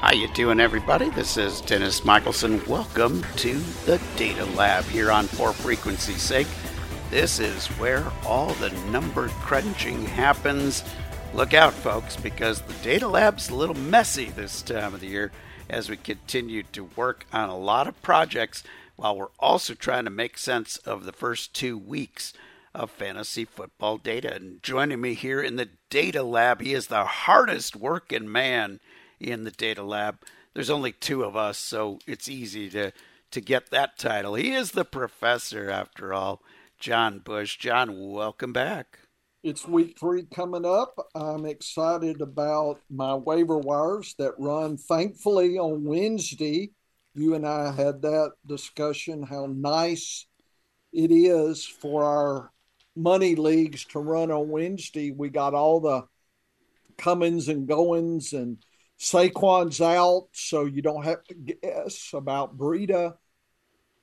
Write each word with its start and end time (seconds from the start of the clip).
How 0.00 0.14
you 0.14 0.28
doing, 0.28 0.60
everybody? 0.60 1.10
This 1.10 1.36
is 1.36 1.60
Dennis 1.60 2.04
Michelson. 2.04 2.64
Welcome 2.66 3.26
to 3.38 3.54
the 3.84 4.00
Data 4.16 4.44
Lab 4.44 4.84
here 4.84 5.10
on 5.10 5.26
For 5.26 5.52
Frequency's 5.52 6.22
Sake. 6.22 6.46
This 7.10 7.40
is 7.40 7.66
where 7.78 8.06
all 8.24 8.54
the 8.54 8.70
number 8.92 9.26
crunching 9.40 10.06
happens. 10.06 10.84
Look 11.34 11.52
out, 11.52 11.72
folks, 11.72 12.14
because 12.14 12.60
the 12.60 12.74
Data 12.74 13.08
Lab's 13.08 13.48
a 13.48 13.56
little 13.56 13.74
messy 13.74 14.26
this 14.26 14.62
time 14.62 14.94
of 14.94 15.00
the 15.00 15.08
year 15.08 15.32
as 15.68 15.90
we 15.90 15.96
continue 15.96 16.62
to 16.72 16.84
work 16.94 17.26
on 17.32 17.48
a 17.48 17.58
lot 17.58 17.88
of 17.88 18.00
projects 18.00 18.62
while 18.94 19.18
we're 19.18 19.26
also 19.40 19.74
trying 19.74 20.04
to 20.04 20.10
make 20.10 20.38
sense 20.38 20.76
of 20.78 21.06
the 21.06 21.12
first 21.12 21.52
two 21.54 21.76
weeks 21.76 22.32
of 22.72 22.92
fantasy 22.92 23.44
football 23.44 23.98
data. 23.98 24.32
And 24.32 24.62
joining 24.62 25.00
me 25.00 25.14
here 25.14 25.42
in 25.42 25.56
the 25.56 25.70
Data 25.90 26.22
Lab, 26.22 26.60
he 26.60 26.72
is 26.72 26.86
the 26.86 27.04
hardest 27.04 27.74
working 27.74 28.30
man 28.30 28.78
in 29.20 29.44
the 29.44 29.50
data 29.50 29.82
lab. 29.82 30.20
There's 30.54 30.70
only 30.70 30.92
two 30.92 31.24
of 31.24 31.36
us, 31.36 31.58
so 31.58 31.98
it's 32.06 32.28
easy 32.28 32.68
to 32.70 32.92
to 33.30 33.40
get 33.40 33.70
that 33.70 33.98
title. 33.98 34.34
He 34.34 34.52
is 34.52 34.72
the 34.72 34.84
professor, 34.84 35.70
after 35.70 36.14
all. 36.14 36.42
John 36.78 37.18
Bush. 37.18 37.58
John, 37.58 38.10
welcome 38.10 38.52
back. 38.52 39.00
It's 39.42 39.66
week 39.66 39.96
three 39.98 40.24
coming 40.24 40.64
up. 40.64 40.94
I'm 41.14 41.44
excited 41.44 42.20
about 42.20 42.80
my 42.90 43.14
waiver 43.14 43.58
wires 43.58 44.14
that 44.18 44.34
run, 44.38 44.76
thankfully, 44.76 45.58
on 45.58 45.84
Wednesday. 45.84 46.70
You 47.14 47.34
and 47.34 47.46
I 47.46 47.72
had 47.72 48.02
that 48.02 48.32
discussion 48.46 49.22
how 49.22 49.46
nice 49.46 50.26
it 50.92 51.10
is 51.10 51.64
for 51.64 52.04
our 52.04 52.52
money 52.96 53.34
leagues 53.34 53.84
to 53.86 54.00
run 54.00 54.30
on 54.30 54.48
Wednesday. 54.48 55.10
We 55.10 55.28
got 55.28 55.54
all 55.54 55.80
the 55.80 56.02
comings 56.96 57.48
and 57.48 57.66
goings 57.66 58.32
and 58.32 58.58
Saquon's 58.98 59.80
out, 59.80 60.28
so 60.32 60.64
you 60.64 60.82
don't 60.82 61.04
have 61.04 61.22
to 61.24 61.34
guess 61.34 62.10
about 62.12 62.58
Breida. 62.58 63.14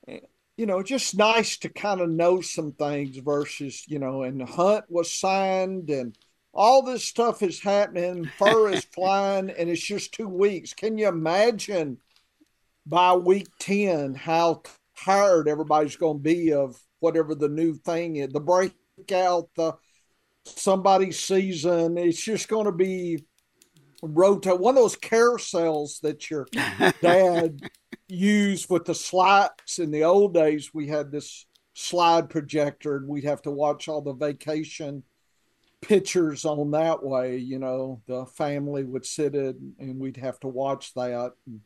Eh, 0.08 0.20
you 0.58 0.66
know, 0.66 0.82
just 0.82 1.18
nice 1.18 1.58
to 1.58 1.70
kind 1.70 2.00
of 2.00 2.10
know 2.10 2.40
some 2.40 2.72
things 2.72 3.18
versus, 3.18 3.84
you 3.88 4.00
know, 4.00 4.24
and 4.24 4.42
Hunt 4.42 4.86
was 4.90 5.14
signed 5.14 5.90
and 5.90 6.18
all 6.54 6.82
this 6.82 7.04
stuff 7.04 7.44
is 7.44 7.60
happening. 7.60 8.32
Fur 8.38 8.70
is 8.70 8.86
flying, 8.96 9.50
and 9.50 9.70
it's 9.70 9.84
just 9.84 10.14
two 10.14 10.30
weeks. 10.30 10.74
Can 10.74 10.98
you 10.98 11.10
imagine 11.10 11.98
by 12.86 13.14
week 13.14 13.48
10 13.60 14.16
how 14.16 14.64
tired 14.98 15.50
everybody's 15.50 15.98
going 15.98 16.20
to 16.20 16.24
be 16.24 16.54
of 16.54 16.80
whatever 17.00 17.36
the 17.36 17.50
new 17.50 17.74
thing 17.74 18.16
is? 18.16 18.30
The 18.30 18.40
breakout, 18.40 19.50
the 19.56 19.74
somebody's 20.46 21.20
season. 21.20 21.98
It's 21.98 22.24
just 22.24 22.48
going 22.48 22.66
to 22.66 22.72
be 22.72 23.26
rotate 24.06 24.60
one 24.60 24.78
of 24.78 24.84
those 24.84 24.96
carousels 24.96 26.02
that 26.02 26.30
your 26.30 26.48
dad 27.02 27.60
used 28.08 28.70
with 28.70 28.86
the 28.86 28.96
slides 28.96 29.80
in 29.80 29.92
the 29.92 30.04
old 30.04 30.34
days. 30.34 30.74
We 30.74 30.88
had 30.88 31.12
this 31.12 31.46
slide 31.74 32.30
projector, 32.30 32.98
and 32.98 33.08
we'd 33.08 33.24
have 33.24 33.42
to 33.44 33.52
watch 33.52 33.88
all 33.88 34.02
the 34.02 34.14
vacation 34.14 35.04
pictures 35.82 36.46
on 36.46 36.72
that 36.72 37.04
way. 37.04 37.38
You 37.38 37.60
know, 37.60 38.02
the 38.08 38.26
family 38.26 38.84
would 38.84 39.06
sit 39.06 39.36
in, 39.36 39.74
and 39.80 40.00
we'd 40.00 40.18
have 40.18 40.40
to 40.42 40.48
watch 40.48 40.94
that. 40.94 41.34
And, 41.46 41.62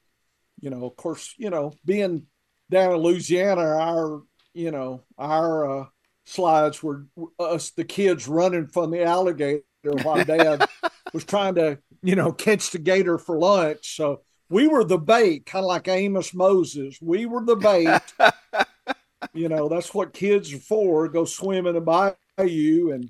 you 0.60 0.70
know, 0.70 0.86
of 0.86 0.96
course, 0.96 1.34
you 1.38 1.50
know, 1.50 1.74
being 1.86 2.26
down 2.70 2.94
in 2.94 2.98
Louisiana, 2.98 3.62
our 3.62 4.24
you 4.54 4.72
know 4.72 5.04
our 5.18 5.82
uh, 5.82 5.86
slides 6.26 6.84
were 6.84 7.06
us 7.40 7.72
the 7.72 7.84
kids 7.84 8.28
running 8.28 8.68
from 8.68 8.92
the 8.92 9.04
alligator 9.04 9.64
while 10.04 10.24
dad 10.24 10.68
was 11.14 11.24
trying 11.24 11.56
to 11.56 11.80
you 12.02 12.16
know, 12.16 12.32
catch 12.32 12.72
the 12.72 12.80
gator 12.80 13.18
for 13.18 13.38
lunch. 13.38 13.96
So 13.96 14.22
we 14.50 14.68
were 14.68 14.84
the 14.84 14.98
bait, 14.98 15.46
kind 15.46 15.64
of 15.64 15.68
like 15.68 15.88
Amos 15.88 16.34
Moses. 16.34 16.98
We 17.02 17.26
were 17.26 17.44
the 17.44 17.56
bait. 17.56 18.02
you 19.34 19.50
know, 19.50 19.70
that's 19.70 19.94
what 19.94 20.14
kids 20.14 20.54
are 20.54 20.60
for. 20.60 21.08
Go 21.08 21.26
swimming 21.26 21.76
in 21.76 21.84
the 21.84 22.16
bayou 22.38 22.92
and 22.92 23.10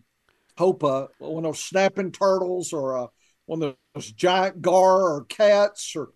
hope 0.58 0.84
uh, 0.84 1.08
one 1.20 1.46
of 1.46 1.52
those 1.52 1.64
snapping 1.64 2.12
turtles 2.12 2.74
or 2.74 2.98
uh, 2.98 3.08
one 3.46 3.64
of 3.64 3.76
those 3.94 4.12
giant 4.12 4.62
gar 4.62 5.02
or 5.02 5.26
cats 5.26 5.96
or, 5.96 6.10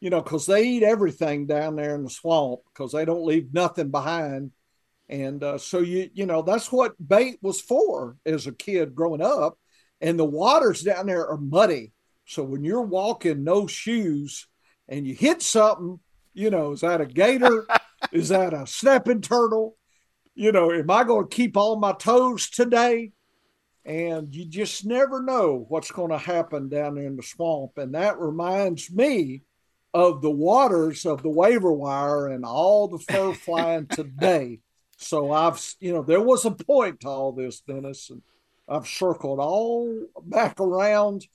you 0.00 0.10
know, 0.10 0.22
because 0.22 0.46
they 0.46 0.64
eat 0.64 0.82
everything 0.82 1.46
down 1.46 1.76
there 1.76 1.94
in 1.94 2.04
the 2.04 2.10
swamp 2.10 2.60
because 2.72 2.92
they 2.92 3.04
don't 3.04 3.26
leave 3.26 3.52
nothing 3.52 3.90
behind. 3.90 4.52
And 5.08 5.42
uh, 5.44 5.58
so 5.58 5.80
you 5.80 6.08
you 6.14 6.24
know 6.24 6.40
that's 6.40 6.72
what 6.72 6.94
bait 7.06 7.38
was 7.42 7.60
for 7.60 8.16
as 8.24 8.46
a 8.46 8.52
kid 8.52 8.94
growing 8.94 9.20
up, 9.20 9.58
and 10.00 10.18
the 10.18 10.24
waters 10.24 10.80
down 10.80 11.06
there 11.06 11.28
are 11.28 11.36
muddy 11.36 11.92
so 12.24 12.42
when 12.42 12.64
you're 12.64 12.82
walking 12.82 13.44
no 13.44 13.66
shoes 13.66 14.46
and 14.88 15.06
you 15.06 15.14
hit 15.14 15.42
something, 15.42 16.00
you 16.34 16.50
know, 16.50 16.72
is 16.72 16.80
that 16.80 17.00
a 17.00 17.06
gator? 17.06 17.66
is 18.12 18.28
that 18.30 18.54
a 18.54 18.66
snapping 18.66 19.20
turtle? 19.20 19.76
You 20.34 20.52
know, 20.52 20.72
am 20.72 20.90
I 20.90 21.04
going 21.04 21.28
to 21.28 21.34
keep 21.34 21.56
all 21.56 21.76
my 21.76 21.92
toes 21.92 22.48
today? 22.48 23.12
And 23.84 24.34
you 24.34 24.46
just 24.46 24.86
never 24.86 25.22
know 25.22 25.66
what's 25.68 25.90
going 25.90 26.10
to 26.10 26.18
happen 26.18 26.68
down 26.68 26.94
there 26.94 27.06
in 27.06 27.16
the 27.16 27.22
swamp. 27.22 27.76
And 27.76 27.94
that 27.94 28.18
reminds 28.18 28.90
me 28.90 29.42
of 29.92 30.22
the 30.22 30.30
waters 30.30 31.04
of 31.04 31.22
the 31.22 31.28
waiver 31.28 31.72
wire 31.72 32.28
and 32.28 32.44
all 32.44 32.88
the 32.88 32.98
fur 32.98 33.32
flying 33.34 33.86
today. 33.86 34.60
So 34.96 35.32
I've, 35.32 35.60
you 35.80 35.92
know, 35.92 36.02
there 36.02 36.20
was 36.20 36.44
a 36.44 36.52
point 36.52 37.00
to 37.00 37.08
all 37.08 37.32
this, 37.32 37.60
Dennis, 37.60 38.08
and 38.08 38.22
I've 38.68 38.86
circled 38.86 39.40
all 39.40 40.06
back 40.22 40.60
around 40.60 41.26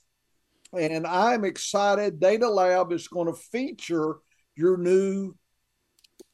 and 0.76 1.06
I'm 1.06 1.44
excited. 1.44 2.20
Data 2.20 2.48
Lab 2.48 2.92
is 2.92 3.08
going 3.08 3.26
to 3.26 3.38
feature 3.38 4.16
your 4.56 4.76
new 4.76 5.34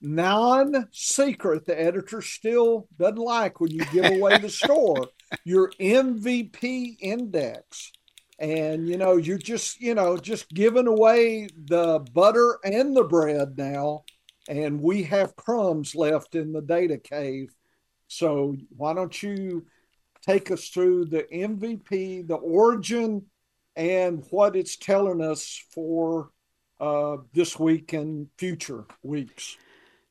non 0.01 0.89
secret, 0.93 1.67
the 1.67 1.81
editor 1.81 2.21
still 2.21 2.87
doesn't 2.99 3.17
like 3.17 3.61
when 3.61 3.71
you 3.71 3.85
give 3.87 4.05
away 4.05 4.39
the 4.39 4.49
store, 4.51 5.09
your 5.45 5.71
MVP 5.81 6.97
index. 7.01 7.93
And 8.39 8.89
you 8.89 8.99
know, 8.99 9.17
you're 9.17 9.39
just, 9.39 9.81
you 9.81 9.95
know, 9.95 10.17
just 10.17 10.49
giving 10.51 10.87
away 10.87 11.49
the 11.67 12.01
butter 12.13 12.59
and 12.65 12.97
the 12.97 13.05
bread 13.05 13.57
now. 13.57 14.05
And 14.49 14.81
we 14.83 15.05
have 15.05 15.37
crumbs 15.37 15.95
left 15.95 16.35
in 16.35 16.53
the 16.53 16.61
data 16.61 16.99
cave. 16.99 17.55
So 18.09 18.57
why 18.77 18.93
don't 18.93 19.23
you 19.23 19.67
take 20.23 20.51
us 20.51 20.69
through 20.69 21.07
the 21.07 21.23
MVP, 21.33 22.27
the 22.27 22.35
origin 22.35 23.25
and 23.77 24.25
what 24.31 24.57
it's 24.57 24.77
telling 24.77 25.21
us 25.21 25.63
for 25.71 26.31
uh, 26.81 27.19
this 27.33 27.59
week 27.59 27.93
and 27.93 28.29
future 28.39 28.87
weeks. 29.03 29.57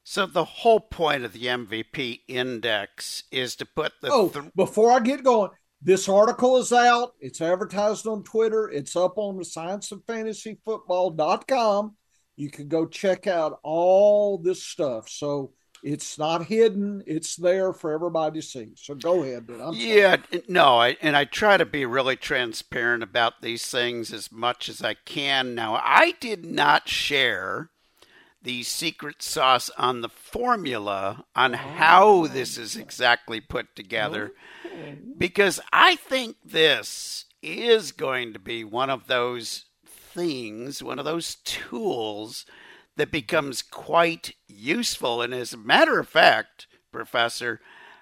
So 0.03 0.25
the 0.25 0.43
whole 0.43 0.81
point 0.81 1.23
of 1.23 1.31
the 1.33 1.45
MVP 1.45 2.21
index 2.27 3.23
is 3.31 3.55
to 3.57 3.65
put 3.65 3.93
the. 4.01 4.09
Oh, 4.11 4.27
th- 4.27 4.45
before 4.55 4.91
I 4.91 4.99
get 4.99 5.23
going, 5.23 5.51
this 5.81 6.09
article 6.09 6.57
is 6.57 6.73
out. 6.73 7.13
It's 7.19 7.41
advertised 7.41 8.07
on 8.07 8.23
Twitter. 8.23 8.69
It's 8.69 8.95
up 8.95 9.17
on 9.17 9.37
the 9.37 9.43
scienceoffantasyfootball.com. 9.43 11.95
You 12.35 12.49
can 12.49 12.67
go 12.67 12.85
check 12.85 13.27
out 13.27 13.59
all 13.63 14.37
this 14.37 14.63
stuff. 14.63 15.07
So 15.07 15.53
it's 15.83 16.17
not 16.17 16.45
hidden. 16.45 17.03
It's 17.05 17.35
there 17.35 17.73
for 17.73 17.91
everybody 17.91 18.39
to 18.39 18.47
see. 18.47 18.69
So 18.75 18.95
go 18.95 19.21
ahead. 19.21 19.49
yeah, 19.73 20.15
no, 20.47 20.79
I, 20.79 20.95
and 21.01 21.17
I 21.17 21.25
try 21.25 21.57
to 21.57 21.65
be 21.65 21.85
really 21.85 22.15
transparent 22.15 23.03
about 23.03 23.41
these 23.41 23.65
things 23.65 24.13
as 24.13 24.31
much 24.31 24.69
as 24.69 24.81
I 24.81 24.93
can. 24.93 25.53
Now, 25.53 25.81
I 25.83 26.15
did 26.21 26.45
not 26.45 26.87
share 26.87 27.69
the 28.41 28.63
secret 28.63 29.21
sauce 29.21 29.69
on 29.77 30.01
the 30.01 30.09
formula 30.09 31.25
on 31.35 31.53
oh, 31.53 31.57
how 31.57 32.27
this 32.27 32.57
is 32.57 32.77
exactly 32.77 33.41
put 33.41 33.75
together 33.75 34.33
okay. 34.65 34.97
because 35.17 35.59
I 35.71 35.97
think 35.97 36.37
this 36.45 37.25
is 37.41 37.91
going 37.91 38.33
to 38.33 38.39
be 38.39 38.63
one 38.63 38.89
of 38.89 39.07
those 39.07 39.65
things, 39.85 40.81
one 40.81 40.97
of 40.97 41.05
those 41.05 41.35
tools– 41.43 42.45
that 42.97 43.11
becomes 43.11 43.61
quite 43.61 44.35
useful. 44.47 45.21
And 45.21 45.33
as 45.33 45.53
a 45.53 45.57
matter 45.57 45.99
of 45.99 46.07
fact, 46.07 46.67
Professor, 46.91 47.59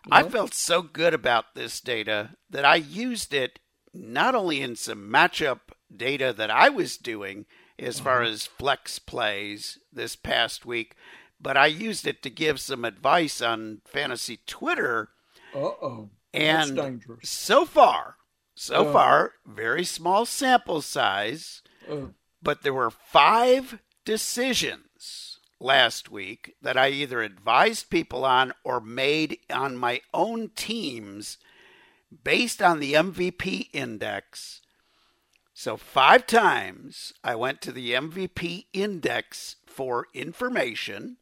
yeah. 0.07 0.15
I 0.15 0.23
felt 0.23 0.53
so 0.53 0.81
good 0.81 1.13
about 1.13 1.55
this 1.55 1.79
data 1.79 2.31
that 2.49 2.65
I 2.65 2.75
used 2.75 3.33
it 3.33 3.59
not 3.93 4.35
only 4.35 4.61
in 4.61 4.75
some 4.75 5.09
matchup 5.09 5.59
data 5.95 6.33
that 6.37 6.49
I 6.49 6.69
was 6.69 6.97
doing 6.97 7.45
as 7.77 7.97
uh-huh. 7.97 8.03
far 8.03 8.21
as 8.23 8.45
flex 8.45 8.99
plays 8.99 9.79
this 9.91 10.15
past 10.15 10.65
week, 10.65 10.95
but 11.39 11.57
I 11.57 11.65
used 11.65 12.07
it 12.07 12.21
to 12.23 12.29
give 12.29 12.59
some 12.59 12.85
advice 12.85 13.41
on 13.41 13.81
fantasy 13.85 14.39
Twitter. 14.45 15.09
Uh 15.53 15.59
oh. 15.59 16.09
And 16.33 17.03
so 17.23 17.65
far, 17.65 18.15
so 18.55 18.87
uh, 18.87 18.93
far, 18.93 19.33
very 19.45 19.83
small 19.83 20.25
sample 20.25 20.81
size, 20.81 21.61
uh, 21.89 22.07
but 22.41 22.63
there 22.63 22.73
were 22.73 22.89
five 22.89 23.79
decisions 24.05 25.39
last 25.59 26.09
week 26.09 26.55
that 26.61 26.77
I 26.77 26.89
either 26.89 27.21
advised 27.21 27.89
people 27.89 28.25
on 28.25 28.53
or 28.63 28.81
made 28.81 29.37
on 29.49 29.77
my 29.77 30.01
own 30.13 30.49
teams 30.55 31.37
based 32.23 32.61
on 32.61 32.79
the 32.79 32.93
MVP 32.93 33.69
index. 33.71 34.61
So, 35.53 35.77
five 35.77 36.25
times 36.25 37.13
I 37.23 37.35
went 37.35 37.61
to 37.61 37.71
the 37.71 37.91
MVP 37.91 38.65
index 38.73 39.57
for 39.65 40.07
information, 40.13 41.17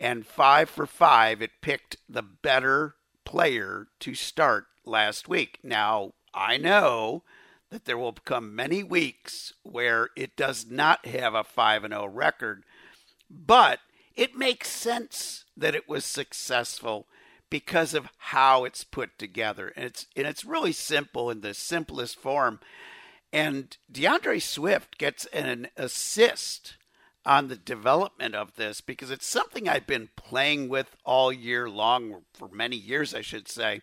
and 0.00 0.26
five 0.26 0.70
for 0.70 0.86
five, 0.86 1.42
it 1.42 1.60
picked 1.60 1.96
the 2.08 2.22
better 2.22 2.94
player 3.24 3.88
to 4.00 4.14
start 4.14 4.66
last 4.84 5.28
week. 5.28 5.58
Now, 5.62 6.14
I 6.32 6.56
know 6.56 7.24
that 7.72 7.86
there 7.86 7.98
will 7.98 8.12
come 8.12 8.54
many 8.54 8.82
weeks 8.82 9.54
where 9.62 10.10
it 10.14 10.36
does 10.36 10.66
not 10.70 11.06
have 11.06 11.34
a 11.34 11.42
5 11.42 11.84
and 11.84 11.94
0 11.94 12.06
record, 12.06 12.64
but 13.30 13.80
it 14.14 14.36
makes 14.36 14.68
sense 14.68 15.46
that 15.56 15.74
it 15.74 15.88
was 15.88 16.04
successful 16.04 17.06
because 17.48 17.94
of 17.94 18.10
how 18.18 18.64
it's 18.64 18.84
put 18.84 19.18
together. 19.18 19.72
And 19.74 19.86
it's 19.86 20.06
and 20.14 20.26
it's 20.26 20.44
really 20.44 20.72
simple 20.72 21.30
in 21.30 21.40
the 21.40 21.54
simplest 21.54 22.18
form. 22.18 22.60
And 23.32 23.74
D'Andre 23.90 24.38
Swift 24.38 24.98
gets 24.98 25.24
an 25.26 25.68
assist 25.78 26.76
on 27.24 27.48
the 27.48 27.56
development 27.56 28.34
of 28.34 28.56
this 28.56 28.82
because 28.82 29.10
it's 29.10 29.26
something 29.26 29.66
I've 29.66 29.86
been 29.86 30.10
playing 30.14 30.68
with 30.68 30.94
all 31.06 31.32
year 31.32 31.70
long, 31.70 32.24
for 32.34 32.48
many 32.52 32.76
years, 32.76 33.14
I 33.14 33.22
should 33.22 33.48
say, 33.48 33.80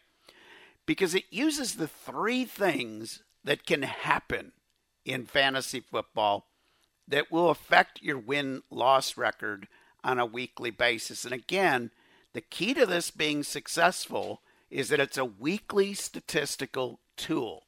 because 0.85 1.15
it 1.15 1.24
uses 1.31 1.75
the 1.75 1.88
three 1.88 2.45
things 2.45 3.24
that 3.44 3.65
can 3.65 3.83
happen 3.83 4.51
in 5.06 5.25
fantasy 5.25 5.80
football 5.80 6.47
that 7.07 7.31
will 7.31 7.50
affect 7.50 8.01
your 8.01 8.18
win 8.18 8.62
loss 8.69 9.18
record 9.18 9.68
on 10.03 10.19
a 10.19 10.25
weekly 10.25 10.69
basis. 10.69 11.25
And 11.25 11.33
again, 11.33 11.91
the 12.33 12.41
key 12.41 12.74
to 12.75 12.86
this 12.86 13.12
being 13.12 13.44
successful 13.44 14.41
is 14.69 14.89
that 14.89 15.00
it's 15.00 15.18
a 15.18 15.25
weekly 15.25 15.94
statistical 15.94 17.00
tool. 17.18 17.63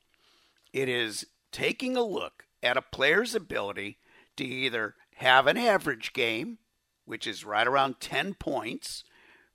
It 0.71 0.87
is 0.87 1.25
taking 1.51 1.97
a 1.97 2.03
look 2.03 2.45
at 2.61 2.77
a 2.77 2.81
player's 2.81 3.33
ability 3.33 3.97
to 4.37 4.45
either 4.45 4.95
have 5.15 5.47
an 5.47 5.57
average 5.57 6.13
game, 6.13 6.59
which 7.05 7.25
is 7.25 7.43
right 7.43 7.67
around 7.67 7.99
10 7.99 8.35
points 8.35 9.03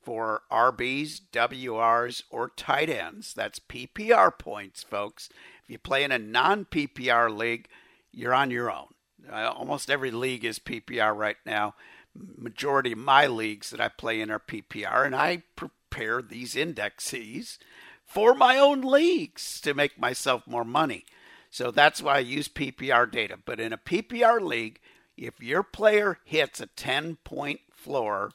for 0.03 0.43
RBs, 0.53 1.21
WRs, 1.33 2.23
or 2.31 2.51
tight 2.57 2.89
ends. 2.89 3.35
That's 3.35 3.59
PPR 3.59 4.39
points, 4.39 4.83
folks. 4.83 5.29
If 5.67 5.73
you 5.73 5.79
play 5.79 6.05
in 6.05 6.13
a 6.13 6.19
non 6.19 6.65
PPR 6.65 7.37
league, 7.37 7.67
you're 8.13 8.33
on 8.33 8.53
your 8.53 8.71
own. 8.71 8.87
Uh, 9.29 9.53
almost 9.53 9.91
every 9.91 10.13
league 10.13 10.45
is 10.45 10.61
PPR 10.61 11.15
right 11.15 11.37
now. 11.45 11.75
Majority 12.15 12.93
of 12.93 12.99
my 12.99 13.27
leagues 13.27 13.71
that 13.71 13.81
I 13.81 13.89
play 13.89 14.21
in 14.21 14.31
are 14.31 14.39
PPR, 14.39 15.05
and 15.05 15.15
I 15.15 15.43
prepare 15.57 16.23
these 16.23 16.55
indexes 16.55 17.59
for 18.05 18.33
my 18.33 18.59
own 18.59 18.81
leagues 18.83 19.61
to 19.63 19.75
make 19.75 19.99
myself 19.99 20.47
more 20.47 20.65
money. 20.65 21.05
So 21.51 21.73
that's 21.73 22.01
why 22.01 22.17
I 22.17 22.21
use 22.21 22.47
PPR 22.47 23.11
data. 23.11 23.37
But 23.45 23.59
in 23.59 23.73
a 23.73 23.79
PPR 23.79 24.41
league, 24.41 24.79
if 25.17 25.43
your 25.43 25.65
player 25.65 26.19
hits 26.25 26.61
a 26.61 26.67
10 26.67 27.17
point 27.25 27.61
floor, 27.73 28.31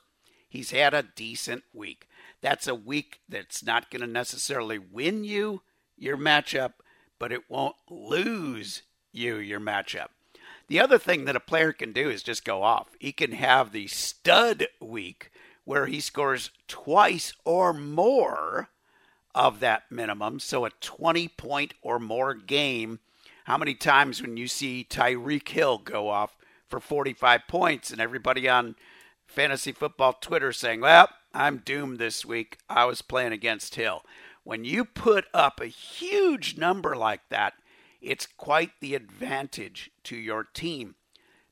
he's 0.50 0.72
had 0.72 0.94
a 0.94 1.07
decent 1.16 1.63
week. 1.74 2.10
That's 2.42 2.68
a 2.68 2.75
week 2.75 3.22
that's 3.30 3.63
not 3.63 3.89
going 3.89 4.01
to 4.01 4.07
necessarily 4.07 4.80
win 4.80 5.24
you 5.24 5.62
your 5.98 6.18
matchup, 6.18 6.74
but 7.22 7.32
it 7.32 7.48
won't 7.48 7.76
lose 7.88 8.82
you 9.12 9.36
your 9.36 9.60
matchup. 9.60 10.08
The 10.68 10.80
other 10.80 10.98
thing 10.98 11.26
that 11.26 11.36
a 11.36 11.40
player 11.40 11.72
can 11.72 11.94
do 11.94 12.10
is 12.10 12.24
just 12.24 12.44
go 12.44 12.64
off. 12.64 12.96
He 13.00 13.12
can 13.12 13.34
have 13.34 13.72
the 13.72 13.86
stud 13.86 14.66
week 14.80 15.32
where 15.64 15.86
he 15.86 16.00
scores 16.00 16.50
twice 16.68 17.34
or 17.46 17.74
more 17.74 18.70
of 19.36 19.60
that 19.60 19.84
minimum. 19.92 20.40
So 20.40 20.66
a 20.66 20.72
20 20.82 21.28
point 21.28 21.76
or 21.84 22.00
more 22.00 22.34
game. 22.34 22.98
How 23.44 23.60
many 23.60 23.76
times 23.76 24.20
when 24.20 24.36
you 24.36 24.48
see 24.48 24.84
Tyreek 24.90 25.48
Hill 25.48 25.78
go 25.78 26.10
off 26.10 26.36
for 26.68 26.80
45 26.80 27.42
points 27.48 27.92
and 27.92 28.02
everybody 28.02 28.50
on 28.50 28.76
fantasy 29.28 29.72
football 29.72 30.14
Twitter 30.14 30.52
saying, 30.52 30.82
well, 30.82 31.08
I'm 31.36 31.58
doomed 31.58 32.00
this 32.00 32.26
week. 32.26 32.58
I 32.68 32.86
was 32.86 33.04
playing 33.04 33.32
against 33.32 33.76
Hill. 33.76 34.04
When 34.44 34.64
you 34.64 34.86
put 34.86 35.26
up 35.34 35.60
a 35.60 35.68
huge 35.68 36.58
number 36.58 36.96
like 36.96 37.30
that, 37.30 37.54
it's 38.02 38.26
quite 38.26 38.72
the 38.80 38.96
advantage 38.96 39.92
to 40.06 40.16
your 40.16 40.44
team. 40.44 40.96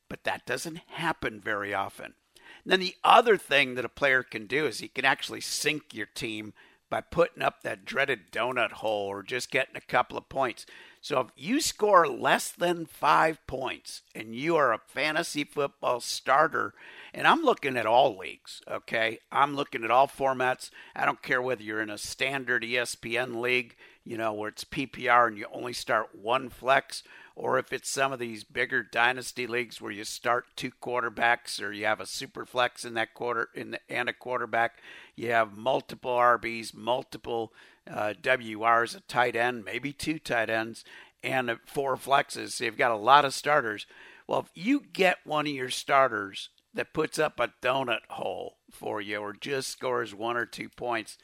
But 0.09 0.23
that 0.23 0.45
doesn't 0.45 0.81
happen 0.87 1.39
very 1.39 1.73
often. 1.73 2.15
And 2.63 2.71
then 2.71 2.79
the 2.79 2.95
other 3.03 3.37
thing 3.37 3.75
that 3.75 3.85
a 3.85 3.89
player 3.89 4.23
can 4.23 4.47
do 4.47 4.65
is 4.65 4.79
he 4.79 4.87
can 4.87 5.05
actually 5.05 5.41
sink 5.41 5.93
your 5.93 6.07
team 6.07 6.53
by 6.89 7.01
putting 7.01 7.43
up 7.43 7.61
that 7.61 7.85
dreaded 7.85 8.31
donut 8.31 8.71
hole 8.71 9.07
or 9.07 9.21
just 9.21 9.51
getting 9.51 9.75
a 9.75 9.81
couple 9.81 10.17
of 10.17 10.27
points. 10.27 10.65
So 11.01 11.21
if 11.21 11.27
you 11.35 11.61
score 11.61 12.07
less 12.07 12.51
than 12.51 12.85
five 12.85 13.45
points 13.47 14.01
and 14.13 14.35
you 14.35 14.57
are 14.57 14.73
a 14.73 14.81
fantasy 14.85 15.45
football 15.45 16.01
starter, 16.01 16.73
and 17.13 17.25
I'm 17.25 17.41
looking 17.41 17.77
at 17.77 17.85
all 17.85 18.17
leagues, 18.17 18.61
okay? 18.69 19.19
I'm 19.31 19.55
looking 19.55 19.83
at 19.85 19.91
all 19.91 20.07
formats. 20.07 20.71
I 20.95 21.05
don't 21.05 21.21
care 21.21 21.41
whether 21.41 21.63
you're 21.63 21.81
in 21.81 21.89
a 21.89 21.97
standard 21.97 22.63
ESPN 22.63 23.39
league, 23.39 23.75
you 24.03 24.17
know, 24.17 24.33
where 24.33 24.49
it's 24.49 24.65
PPR 24.65 25.27
and 25.27 25.37
you 25.37 25.45
only 25.53 25.73
start 25.73 26.09
one 26.13 26.49
flex, 26.49 27.03
or 27.39 27.57
if 27.57 27.71
it's 27.71 27.89
some 27.89 28.11
of 28.11 28.19
these 28.19 28.43
bigger 28.43 28.83
dynasty 28.83 29.47
leagues 29.47 29.79
where 29.79 29.93
you 29.93 30.03
start 30.03 30.43
two 30.57 30.71
quarterbacks 30.83 31.61
or 31.61 31.71
you 31.71 31.85
have 31.85 32.01
a 32.01 32.05
super 32.05 32.45
flex 32.45 32.83
in 32.83 32.95
that 32.95 33.13
quarter 33.13 33.47
in 33.55 33.71
the, 33.71 33.79
and 33.87 34.09
a 34.09 34.13
quarterback, 34.13 34.79
you 35.15 35.31
have 35.31 35.55
multiple 35.55 36.11
RBs, 36.11 36.75
multiple 36.75 37.53
uh, 37.89 38.13
WRs, 38.21 38.97
a 38.97 38.99
tight 38.99 39.37
end, 39.37 39.63
maybe 39.63 39.93
two 39.93 40.19
tight 40.19 40.49
ends, 40.49 40.83
and 41.23 41.49
four 41.65 41.95
flexes. 41.95 42.51
So 42.51 42.65
you've 42.65 42.77
got 42.77 42.91
a 42.91 42.97
lot 42.97 43.23
of 43.23 43.33
starters. 43.33 43.87
Well, 44.27 44.41
if 44.41 44.51
you 44.53 44.83
get 44.91 45.19
one 45.23 45.47
of 45.47 45.53
your 45.53 45.69
starters 45.69 46.49
that 46.73 46.93
puts 46.93 47.17
up 47.17 47.39
a 47.39 47.53
donut 47.61 48.05
hole 48.09 48.57
for 48.69 48.99
you 48.99 49.19
or 49.19 49.31
just 49.31 49.69
scores 49.69 50.13
one 50.13 50.35
or 50.35 50.45
two 50.45 50.67
points, 50.67 51.17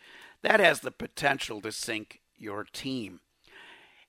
that 0.44 0.62
has 0.62 0.80
the 0.80 0.92
potential 0.92 1.60
to 1.60 1.74
sink 1.74 2.22
your 2.38 2.64
team. 2.64 3.20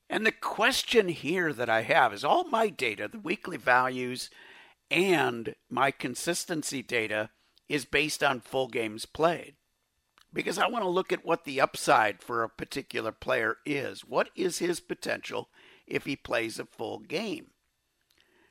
And 0.08 0.25
the 0.25 0.32
question 0.32 1.08
here 1.08 1.53
that 1.53 1.69
I 1.69 1.82
have 1.82 2.12
is 2.12 2.25
all 2.25 2.44
my 2.44 2.69
data, 2.69 3.08
the 3.08 3.19
weekly 3.19 3.56
values, 3.56 4.31
and 4.91 5.55
my 5.69 5.91
consistency 5.91 6.82
data 6.82 7.31
is 7.69 7.85
based 7.85 8.23
on 8.23 8.41
full 8.41 8.69
games 8.69 9.05
played 9.05 9.55
because 10.32 10.58
I 10.58 10.69
want 10.69 10.85
to 10.85 10.88
look 10.88 11.12
at 11.12 11.25
what 11.25 11.44
the 11.44 11.61
upside 11.61 12.23
for 12.23 12.43
a 12.43 12.49
particular 12.49 13.11
player 13.11 13.56
is. 13.64 14.03
What 14.03 14.29
is 14.37 14.58
his 14.58 14.81
potential 14.81 15.49
if 15.87 16.05
he 16.05 16.14
plays 16.14 16.59
a 16.59 16.67
full 16.67 16.99
game? 16.99 17.49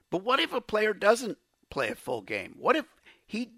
But 0.10 0.24
what 0.24 0.40
if 0.40 0.52
a 0.52 0.62
player 0.62 0.94
doesn't 0.94 1.38
play 1.70 1.90
a 1.90 1.96
full 1.96 2.22
game? 2.22 2.56
What 2.58 2.76
if 2.76 2.86
he 3.26 3.52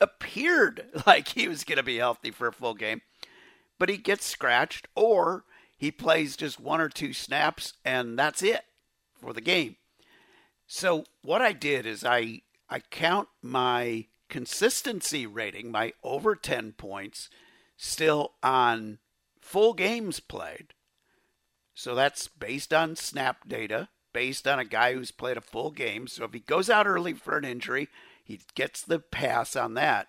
appeared 0.00 0.86
like 1.06 1.28
he 1.28 1.48
was 1.48 1.64
going 1.64 1.78
to 1.78 1.82
be 1.82 1.98
healthy 1.98 2.30
for 2.30 2.46
a 2.46 2.52
full 2.52 2.74
game, 2.74 3.02
but 3.78 3.88
he 3.88 3.96
gets 3.96 4.24
scratched 4.24 4.86
or 4.94 5.44
he 5.76 5.90
plays 5.90 6.36
just 6.36 6.60
one 6.60 6.80
or 6.80 6.88
two 6.88 7.12
snaps 7.12 7.74
and 7.84 8.18
that's 8.18 8.42
it 8.42 8.64
for 9.14 9.32
the 9.32 9.40
game? 9.40 9.76
So 10.66 11.04
what 11.22 11.42
I 11.42 11.52
did 11.52 11.86
is 11.86 12.04
I 12.04 12.42
I 12.68 12.80
count 12.80 13.28
my 13.42 14.06
consistency 14.28 15.26
rating, 15.26 15.70
my 15.70 15.92
over 16.02 16.34
10 16.34 16.72
points 16.72 17.28
still 17.76 18.32
on 18.42 18.98
full 19.40 19.74
games 19.74 20.20
played. 20.20 20.74
So 21.74 21.94
that's 21.94 22.28
based 22.28 22.72
on 22.72 22.96
snap 22.96 23.48
data, 23.48 23.88
based 24.12 24.48
on 24.48 24.58
a 24.58 24.64
guy 24.64 24.94
who's 24.94 25.10
played 25.10 25.36
a 25.36 25.42
full 25.42 25.70
game. 25.70 26.06
So 26.06 26.24
if 26.24 26.32
he 26.32 26.40
goes 26.40 26.70
out 26.70 26.86
early 26.86 27.12
for 27.12 27.36
an 27.36 27.44
injury, 27.44 27.88
he 28.24 28.40
gets 28.54 28.82
the 28.82 29.00
pass 29.00 29.54
on 29.54 29.74
that. 29.74 30.08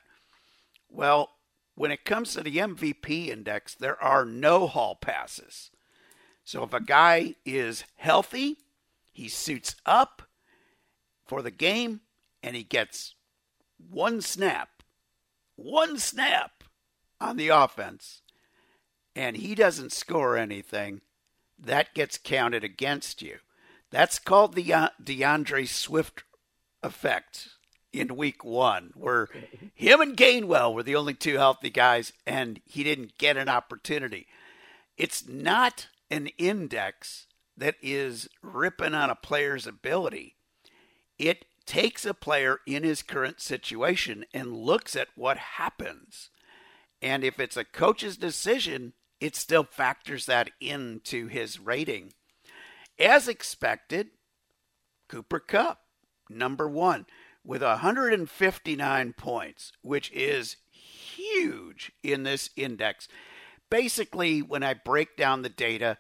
Well, 0.90 1.32
when 1.76 1.92
it 1.92 2.06
comes 2.06 2.34
to 2.34 2.42
the 2.42 2.58
MVP 2.58 3.28
index, 3.28 3.76
there 3.76 4.02
are 4.02 4.26
no 4.26 4.66
hall 4.66 4.96
passes. 4.96 5.72
So 6.44 6.64
if 6.64 6.74
a 6.74 6.82
guy 6.82 7.36
is 7.46 7.84
healthy, 7.98 8.58
he 9.12 9.28
suits 9.28 9.76
up 9.86 10.24
for 11.26 11.42
the 11.42 11.52
game 11.52 12.02
and 12.42 12.56
he 12.56 12.64
gets 12.64 13.16
one 13.78 14.22
snap, 14.22 14.84
one 15.56 15.98
snap 15.98 16.64
on 17.20 17.38
the 17.38 17.50
offense 17.50 18.22
and 19.16 19.38
he 19.38 19.56
doesn't 19.56 19.92
score 19.92 20.38
anything, 20.38 21.02
that 21.58 21.94
gets 21.94 22.18
counted 22.18 22.64
against 22.64 23.22
you. 23.22 23.38
That's 23.90 24.20
called 24.20 24.56
the 24.56 24.74
uh, 24.74 24.90
D'Andre 25.02 25.66
Swift 25.66 26.24
effect 26.84 27.55
in 28.00 28.16
week 28.16 28.44
one, 28.44 28.92
where 28.96 29.28
him 29.74 30.02
and 30.02 30.18
Gainwell 30.18 30.74
were 30.74 30.84
the 30.84 30.96
only 30.96 31.14
two 31.14 31.36
healthy 31.36 31.70
guys, 31.70 32.14
and 32.26 32.62
he 32.66 32.84
didn't 32.84 33.18
get 33.18 33.38
an 33.38 33.50
opportunity. 33.50 34.28
It's 34.98 35.28
not 35.28 35.88
an 36.10 36.28
index 36.38 37.28
that 37.58 37.76
is 37.82 38.30
ripping 38.42 38.94
on 38.94 39.10
a 39.10 39.16
player's 39.16 39.66
ability. 39.66 40.36
It 41.18 41.46
takes 41.66 42.06
a 42.06 42.14
player 42.14 42.60
in 42.68 42.84
his 42.84 43.02
current 43.02 43.42
situation 43.42 44.26
and 44.34 44.56
looks 44.56 44.96
at 44.96 45.08
what 45.16 45.38
happens. 45.38 46.30
And 47.02 47.24
if 47.24 47.40
it's 47.40 47.58
a 47.58 47.66
coach's 47.66 48.18
decision, 48.18 48.94
it 49.20 49.36
still 49.36 49.64
factors 49.64 50.26
that 50.26 50.52
into 50.60 51.28
his 51.28 51.60
rating. 51.60 52.14
As 53.00 53.28
expected, 53.28 54.10
Cooper 55.10 55.40
Kupp, 55.40 55.80
number 56.30 56.68
one, 56.68 57.06
with 57.46 57.62
159 57.62 59.14
points, 59.14 59.72
which 59.82 60.12
is 60.12 60.58
huge 60.72 61.92
in 62.04 62.24
this 62.24 62.50
index. 62.56 63.08
Basically, 63.70 64.42
when 64.42 64.64
I 64.64 64.74
break 64.74 65.16
down 65.16 65.42
the 65.42 65.50
data, 65.50 65.98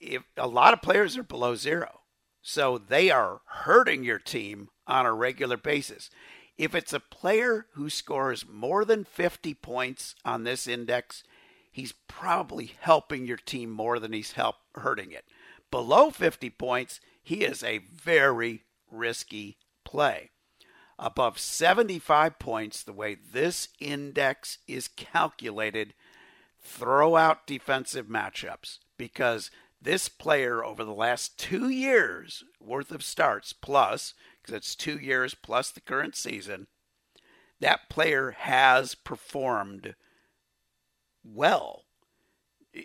if 0.00 0.22
a 0.36 0.48
lot 0.48 0.72
of 0.72 0.82
players 0.82 1.16
are 1.16 1.22
below 1.22 1.54
zero, 1.54 2.00
so 2.42 2.78
they 2.78 3.10
are 3.10 3.40
hurting 3.46 4.04
your 4.04 4.18
team 4.18 4.68
on 4.86 5.06
a 5.06 5.12
regular 5.12 5.56
basis. 5.56 6.10
If 6.56 6.74
it's 6.74 6.92
a 6.92 7.00
player 7.00 7.66
who 7.74 7.88
scores 7.88 8.46
more 8.48 8.84
than 8.84 9.04
50 9.04 9.54
points 9.54 10.14
on 10.24 10.44
this 10.44 10.66
index, 10.66 11.22
he's 11.70 11.94
probably 12.08 12.72
helping 12.80 13.26
your 13.26 13.36
team 13.36 13.70
more 13.70 13.98
than 13.98 14.12
he's 14.12 14.32
help 14.32 14.56
hurting 14.74 15.12
it. 15.12 15.24
Below 15.70 16.10
50 16.10 16.50
points, 16.50 17.00
he 17.22 17.44
is 17.44 17.62
a 17.62 17.78
very 17.78 18.64
risky 18.90 19.58
play. 19.84 20.30
Above 21.02 21.38
75 21.38 22.38
points, 22.38 22.82
the 22.82 22.92
way 22.92 23.14
this 23.14 23.68
index 23.80 24.58
is 24.68 24.86
calculated, 24.86 25.94
throw 26.60 27.16
out 27.16 27.46
defensive 27.46 28.06
matchups. 28.06 28.78
Because 28.98 29.50
this 29.80 30.10
player 30.10 30.62
over 30.62 30.84
the 30.84 30.92
last 30.92 31.38
two 31.38 31.68
years 31.70 32.44
worth 32.60 32.90
of 32.90 33.02
starts 33.02 33.52
plus 33.52 34.14
because 34.40 34.54
it's 34.54 34.74
two 34.74 34.98
years 34.98 35.34
plus 35.34 35.70
the 35.70 35.80
current 35.80 36.14
season 36.14 36.66
that 37.60 37.88
player 37.88 38.32
has 38.32 38.94
performed 38.94 39.94
well 41.24 41.84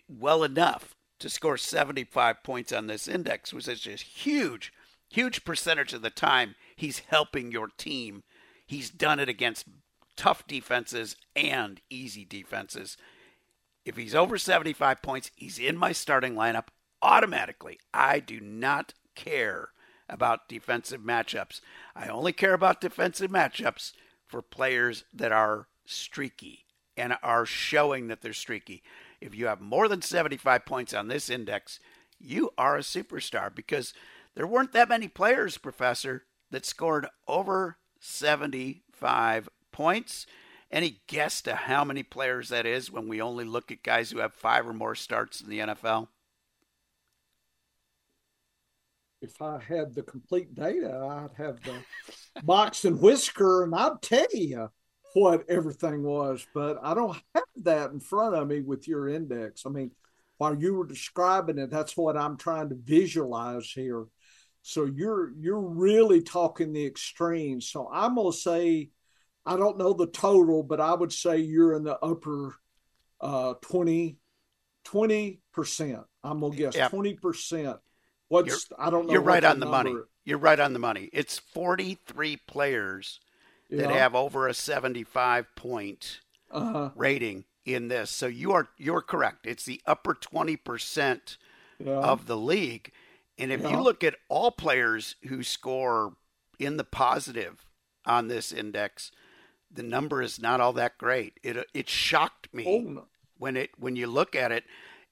well 0.07 0.43
enough 0.43 0.95
to 1.19 1.29
score 1.29 1.57
75 1.57 2.43
points 2.43 2.71
on 2.71 2.87
this 2.87 3.07
index 3.07 3.53
which 3.53 3.67
is 3.67 3.81
just 3.81 4.03
huge 4.03 4.71
huge 5.15 5.43
percentage 5.43 5.93
of 5.93 6.01
the 6.01 6.09
time 6.09 6.55
he's 6.75 6.99
helping 6.99 7.51
your 7.51 7.69
team 7.77 8.23
he's 8.65 8.89
done 8.89 9.19
it 9.19 9.29
against 9.29 9.65
tough 10.15 10.45
defenses 10.47 11.15
and 11.35 11.81
easy 11.89 12.25
defenses 12.25 12.97
if 13.83 13.97
he's 13.97 14.15
over 14.15 14.37
75 14.37 15.01
points 15.01 15.31
he's 15.35 15.59
in 15.59 15.77
my 15.77 15.91
starting 15.91 16.35
lineup 16.35 16.67
automatically. 17.05 17.79
I 17.93 18.19
do 18.19 18.39
not 18.39 18.93
care 19.13 19.69
about 20.09 20.49
defensive 20.49 21.01
matchups. 21.01 21.61
I 21.95 22.07
only 22.07 22.33
care 22.33 22.53
about 22.53 22.81
defensive 22.81 23.31
matchups 23.31 23.93
for 24.25 24.41
players 24.41 25.05
that 25.13 25.31
are 25.31 25.67
streaky 25.85 26.65
and 26.97 27.15
are 27.21 27.45
showing 27.45 28.07
that 28.07 28.21
they're 28.21 28.33
streaky. 28.33 28.81
If 29.21 29.35
you 29.35 29.45
have 29.47 29.61
more 29.61 29.87
than 29.87 30.01
75 30.01 30.65
points 30.65 30.93
on 30.93 31.07
this 31.07 31.29
index, 31.29 31.79
you 32.19 32.51
are 32.57 32.77
a 32.77 32.81
superstar 32.81 33.53
because 33.53 33.93
there 34.35 34.47
weren't 34.47 34.73
that 34.73 34.89
many 34.89 35.07
players, 35.07 35.57
Professor, 35.57 36.25
that 36.51 36.65
scored 36.65 37.07
over 37.27 37.77
75 37.99 39.49
points. 39.71 40.25
Any 40.71 41.01
guess 41.07 41.41
to 41.43 41.55
how 41.55 41.83
many 41.83 42.03
players 42.03 42.49
that 42.49 42.65
is 42.65 42.91
when 42.91 43.07
we 43.07 43.21
only 43.21 43.45
look 43.45 43.71
at 43.71 43.83
guys 43.83 44.11
who 44.11 44.19
have 44.19 44.33
five 44.33 44.67
or 44.67 44.73
more 44.73 44.95
starts 44.95 45.41
in 45.41 45.49
the 45.49 45.59
NFL? 45.59 46.07
if 49.25 49.41
I 49.41 49.59
had 49.59 49.93
the 49.93 50.03
complete 50.03 50.53
data, 50.53 50.95
I'd 50.95 51.35
have 51.43 51.61
the 51.63 51.83
box 52.43 52.85
and 52.85 52.99
whisker, 52.99 53.63
and 53.63 53.73
I'd 53.73 54.01
tell 54.01 54.27
you 54.31 54.69
what 55.13 55.49
everything 55.49 56.03
was. 56.03 56.45
But 56.53 56.77
I 56.81 56.93
don't 56.93 57.17
have 57.33 57.43
that 57.63 57.91
in 57.91 57.99
front 57.99 58.35
of 58.35 58.47
me 58.47 58.61
with 58.61 58.87
your 58.87 59.09
index. 59.09 59.63
I 59.65 59.69
mean, 59.69 59.91
while 60.37 60.55
you 60.55 60.75
were 60.75 60.85
describing 60.85 61.57
it, 61.57 61.71
that's 61.71 61.97
what 61.97 62.17
I'm 62.17 62.37
trying 62.37 62.69
to 62.69 62.75
visualize 62.75 63.69
here. 63.69 64.05
So 64.67 64.85
you're 64.85 65.31
you're 65.37 65.61
really 65.61 66.21
talking 66.21 66.73
the 66.73 66.85
extremes. 66.85 67.69
So 67.69 67.87
I'm 67.91 68.15
gonna 68.15 68.33
say, 68.33 68.89
I 69.45 69.57
don't 69.57 69.77
know 69.77 69.93
the 69.93 70.07
total, 70.07 70.63
but 70.63 70.81
I 70.81 70.93
would 70.93 71.13
say 71.13 71.37
you're 71.37 71.75
in 71.75 71.83
the 71.83 71.97
upper 71.99 72.55
uh, 73.21 73.53
20 73.61 74.17
percent. 75.53 76.01
I'm 76.23 76.39
gonna 76.39 76.55
guess 76.55 76.75
twenty 76.89 77.11
yep. 77.11 77.21
percent 77.21 77.77
What's 78.27 78.47
you're, 78.47 78.79
I 78.79 78.89
don't 78.89 79.05
know. 79.05 79.13
You're 79.13 79.21
right 79.21 79.43
on 79.43 79.59
the, 79.59 79.65
money. 79.65 79.95
You're 80.23 80.39
right 80.39 80.59
on 80.59 80.73
the 80.73 80.79
money. 80.79 81.09
It's 81.13 81.37
43 81.37 82.37
players 82.37 83.19
yeah. 83.69 83.81
that 83.81 83.91
have 83.91 84.15
over 84.15 84.47
a 84.47 84.53
75 84.53 85.45
point 85.55 86.21
uh-huh. 86.51 86.89
rating 86.95 87.45
in 87.65 87.87
this. 87.87 88.09
So 88.09 88.27
you 88.27 88.51
are 88.53 88.67
you're 88.77 89.01
correct. 89.01 89.45
It's 89.45 89.65
the 89.65 89.81
upper 89.85 90.13
20 90.15 90.57
percent 90.57 91.37
yeah. 91.77 91.93
of 91.93 92.25
the 92.25 92.37
league. 92.37 92.91
And 93.37 93.51
if 93.51 93.61
yeah. 93.61 93.71
you 93.71 93.81
look 93.81 94.03
at 94.03 94.15
all 94.29 94.51
players 94.51 95.15
who 95.27 95.43
score 95.43 96.13
in 96.59 96.77
the 96.77 96.83
positive 96.83 97.65
on 98.05 98.27
this 98.27 98.51
index, 98.51 99.11
the 99.71 99.83
number 99.83 100.21
is 100.21 100.41
not 100.41 100.61
all 100.61 100.73
that 100.73 100.97
great. 100.97 101.39
It 101.43 101.57
it 101.73 101.89
shocked 101.89 102.53
me 102.53 102.65
oh, 102.67 103.05
when 103.37 103.57
it 103.57 103.71
when 103.77 103.95
you 103.95 104.07
look 104.07 104.35
at 104.35 104.51
it. 104.51 104.63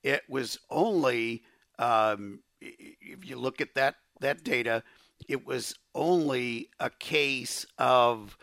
It 0.03 0.24
was 0.30 0.60
only 0.70 1.44
um, 1.80 2.39
if 2.62 3.27
you 3.27 3.38
look 3.38 3.62
at 3.62 3.75
that 3.75 3.96
that 4.22 4.44
data, 4.44 4.84
it 5.27 5.46
was 5.46 5.75
only 5.94 6.70
a 6.80 6.89
case 6.89 7.65
of 7.77 8.38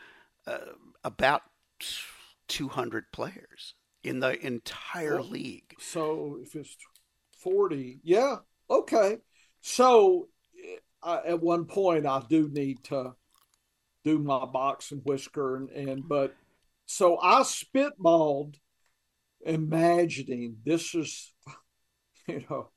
uh, 0.47 0.59
about 1.05 1.43
200 2.49 3.13
players 3.13 3.75
in 4.03 4.21
the 4.21 4.45
entire 4.45 5.17
well, 5.17 5.29
league. 5.29 5.75
So 5.79 6.39
if 6.43 6.55
it's 6.55 6.77
40, 7.39 8.01
yeah, 8.03 8.37
okay. 8.69 9.19
So 9.61 10.29
uh, 11.03 11.21
at 11.27 11.41
one 11.41 11.65
point, 11.65 12.07
I 12.07 12.23
do 12.29 12.49
need 12.49 12.85
to 12.85 13.15
do 14.05 14.19
my 14.19 14.47
box 14.47 14.93
and 14.93 15.03
whisker, 15.05 15.57
and, 15.57 15.71
and 15.71 16.09
but 16.09 16.35
so 16.87 17.19
I 17.21 17.43
spitballed, 17.43 18.57
imagining 19.43 20.57
this 20.65 20.95
is, 20.95 21.33
you 22.27 22.45
know, 22.51 22.71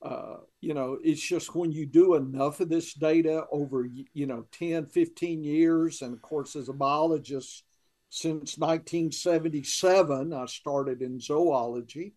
uh, 0.00 0.36
you 0.60 0.74
know, 0.74 0.98
it's 1.02 1.20
just 1.20 1.54
when 1.54 1.72
you 1.72 1.84
do 1.84 2.14
enough 2.14 2.60
of 2.60 2.68
this 2.68 2.94
data 2.94 3.44
over, 3.50 3.84
you 4.12 4.26
know, 4.26 4.46
10, 4.52 4.86
15 4.86 5.42
years, 5.42 6.02
and 6.02 6.14
of 6.14 6.22
course, 6.22 6.54
as 6.54 6.68
a 6.68 6.72
biologist 6.72 7.64
since 8.10 8.56
1977, 8.56 10.32
I 10.32 10.46
started 10.46 11.02
in 11.02 11.20
zoology. 11.20 12.14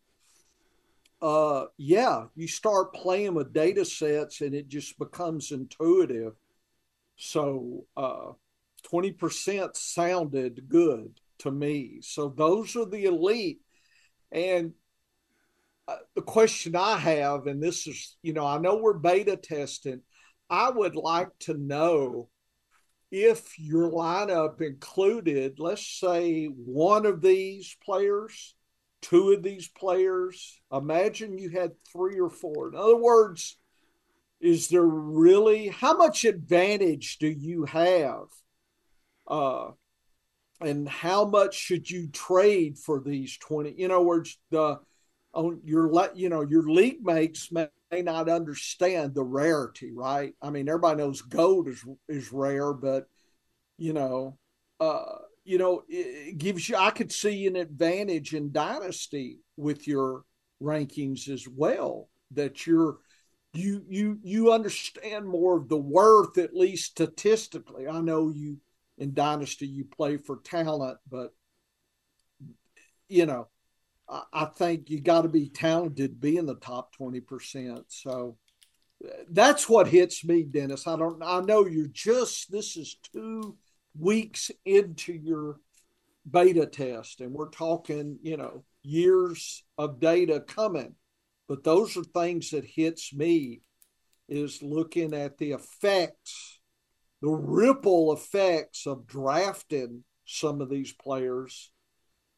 Uh, 1.21 1.65
yeah, 1.77 2.25
you 2.35 2.47
start 2.47 2.93
playing 2.93 3.35
with 3.35 3.53
data 3.53 3.85
sets 3.85 4.41
and 4.41 4.55
it 4.55 4.67
just 4.67 4.97
becomes 4.97 5.51
intuitive. 5.51 6.33
So, 7.15 7.85
uh, 7.95 8.31
20% 8.83 9.75
sounded 9.75 10.67
good 10.67 11.19
to 11.39 11.51
me. 11.51 11.99
So, 12.01 12.29
those 12.29 12.75
are 12.75 12.85
the 12.85 13.05
elite. 13.05 13.61
And 14.31 14.73
uh, 15.87 15.97
the 16.15 16.21
question 16.23 16.75
I 16.75 16.97
have, 16.97 17.45
and 17.45 17.61
this 17.61 17.85
is, 17.85 18.17
you 18.23 18.33
know, 18.33 18.45
I 18.45 18.57
know 18.57 18.77
we're 18.77 18.93
beta 18.93 19.35
testing. 19.35 20.01
I 20.49 20.69
would 20.69 20.95
like 20.95 21.29
to 21.41 21.53
know 21.53 22.29
if 23.11 23.59
your 23.59 23.91
lineup 23.91 24.61
included, 24.61 25.59
let's 25.59 25.85
say, 25.85 26.45
one 26.45 27.05
of 27.05 27.21
these 27.21 27.75
players, 27.83 28.55
two 29.01 29.31
of 29.31 29.43
these 29.43 29.67
players. 29.67 30.59
Imagine 30.71 31.37
you 31.37 31.49
had 31.49 31.71
three 31.91 32.19
or 32.19 32.29
four. 32.29 32.69
In 32.69 32.75
other 32.75 32.97
words, 32.97 33.57
is 34.39 34.69
there 34.69 34.85
really 34.85 35.67
how 35.67 35.95
much 35.95 36.25
advantage 36.25 37.17
do 37.19 37.27
you 37.27 37.65
have? 37.65 38.25
Uh, 39.27 39.71
and 40.59 40.87
how 40.87 41.25
much 41.25 41.55
should 41.55 41.89
you 41.89 42.07
trade 42.07 42.77
for 42.77 42.99
these 42.99 43.37
20? 43.37 43.69
In 43.69 43.91
other 43.91 44.01
words, 44.01 44.37
the 44.49 44.79
on 45.33 45.61
your 45.63 45.87
let 45.89 46.17
you 46.17 46.29
know 46.29 46.41
your 46.41 46.69
league 46.69 47.05
mates 47.05 47.51
may, 47.51 47.67
may 47.91 48.01
not 48.01 48.29
understand 48.29 49.13
the 49.13 49.23
rarity, 49.23 49.91
right? 49.91 50.33
I 50.41 50.49
mean, 50.49 50.67
everybody 50.67 50.97
knows 50.97 51.21
gold 51.21 51.67
is 51.67 51.83
is 52.07 52.31
rare, 52.31 52.73
but 52.73 53.07
you 53.77 53.93
know, 53.93 54.37
uh, 54.79 55.19
you 55.43 55.57
know, 55.57 55.83
it 55.87 56.37
gives 56.37 56.69
you. 56.69 56.75
I 56.75 56.91
could 56.91 57.11
see 57.11 57.47
an 57.47 57.55
advantage 57.55 58.33
in 58.33 58.51
dynasty 58.51 59.39
with 59.57 59.87
your 59.87 60.23
rankings 60.61 61.29
as 61.29 61.47
well. 61.47 62.09
That 62.31 62.65
you're 62.65 62.97
you 63.53 63.83
you 63.87 64.19
you 64.23 64.51
understand 64.53 65.27
more 65.27 65.57
of 65.57 65.67
the 65.67 65.77
worth, 65.77 66.37
at 66.37 66.55
least 66.55 66.91
statistically. 66.91 67.87
I 67.87 68.01
know 68.01 68.29
you 68.29 68.57
in 68.97 69.13
dynasty 69.13 69.67
you 69.67 69.85
play 69.85 70.17
for 70.17 70.37
talent, 70.43 70.99
but 71.09 71.33
you 73.09 73.25
know 73.25 73.47
I 74.33 74.45
think 74.45 74.89
you 74.89 74.99
got 74.99 75.21
to 75.21 75.29
be 75.29 75.47
talented 75.49 76.11
to 76.11 76.15
be 76.17 76.35
in 76.35 76.45
the 76.45 76.55
top 76.55 76.95
20%. 76.97 77.83
So 77.87 78.37
that's 79.29 79.69
what 79.69 79.87
hits 79.87 80.25
me, 80.25 80.43
Dennis. 80.43 80.85
I 80.85 80.97
don't, 80.97 81.21
I 81.23 81.39
know 81.39 81.65
you're 81.65 81.87
just, 81.87 82.51
this 82.51 82.75
is 82.75 82.97
two 83.13 83.55
weeks 83.97 84.51
into 84.65 85.13
your 85.13 85.57
beta 86.29 86.65
test, 86.65 87.21
and 87.21 87.33
we're 87.33 87.49
talking, 87.49 88.19
you 88.21 88.37
know, 88.37 88.63
years 88.83 89.63
of 89.77 89.99
data 89.99 90.39
coming. 90.39 90.95
But 91.47 91.63
those 91.63 91.97
are 91.97 92.03
things 92.03 92.51
that 92.51 92.65
hits 92.65 93.13
me 93.13 93.61
is 94.29 94.61
looking 94.61 95.13
at 95.13 95.37
the 95.37 95.51
effects, 95.51 96.59
the 97.21 97.29
ripple 97.29 98.13
effects 98.13 98.87
of 98.87 99.05
drafting 99.05 100.03
some 100.25 100.61
of 100.61 100.69
these 100.69 100.93
players 100.93 101.71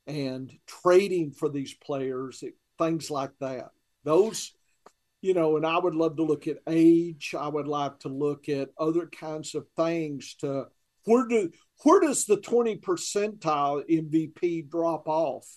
and 0.07 0.51
trading 0.65 1.31
for 1.31 1.49
these 1.49 1.73
players, 1.75 2.43
things 2.79 3.11
like 3.11 3.31
that. 3.39 3.69
Those, 4.03 4.51
you 5.21 5.33
know, 5.33 5.57
and 5.57 5.65
I 5.65 5.77
would 5.77 5.95
love 5.95 6.17
to 6.17 6.23
look 6.23 6.47
at 6.47 6.57
age. 6.67 7.35
I 7.37 7.47
would 7.47 7.67
like 7.67 7.99
to 7.99 8.09
look 8.09 8.49
at 8.49 8.69
other 8.77 9.07
kinds 9.07 9.53
of 9.55 9.67
things 9.77 10.35
to 10.39 10.65
where 11.05 11.27
do 11.27 11.51
where 11.83 11.99
does 11.99 12.25
the 12.25 12.37
20 12.37 12.77
percentile 12.77 13.83
MVP 13.89 14.69
drop 14.69 15.07
off? 15.07 15.47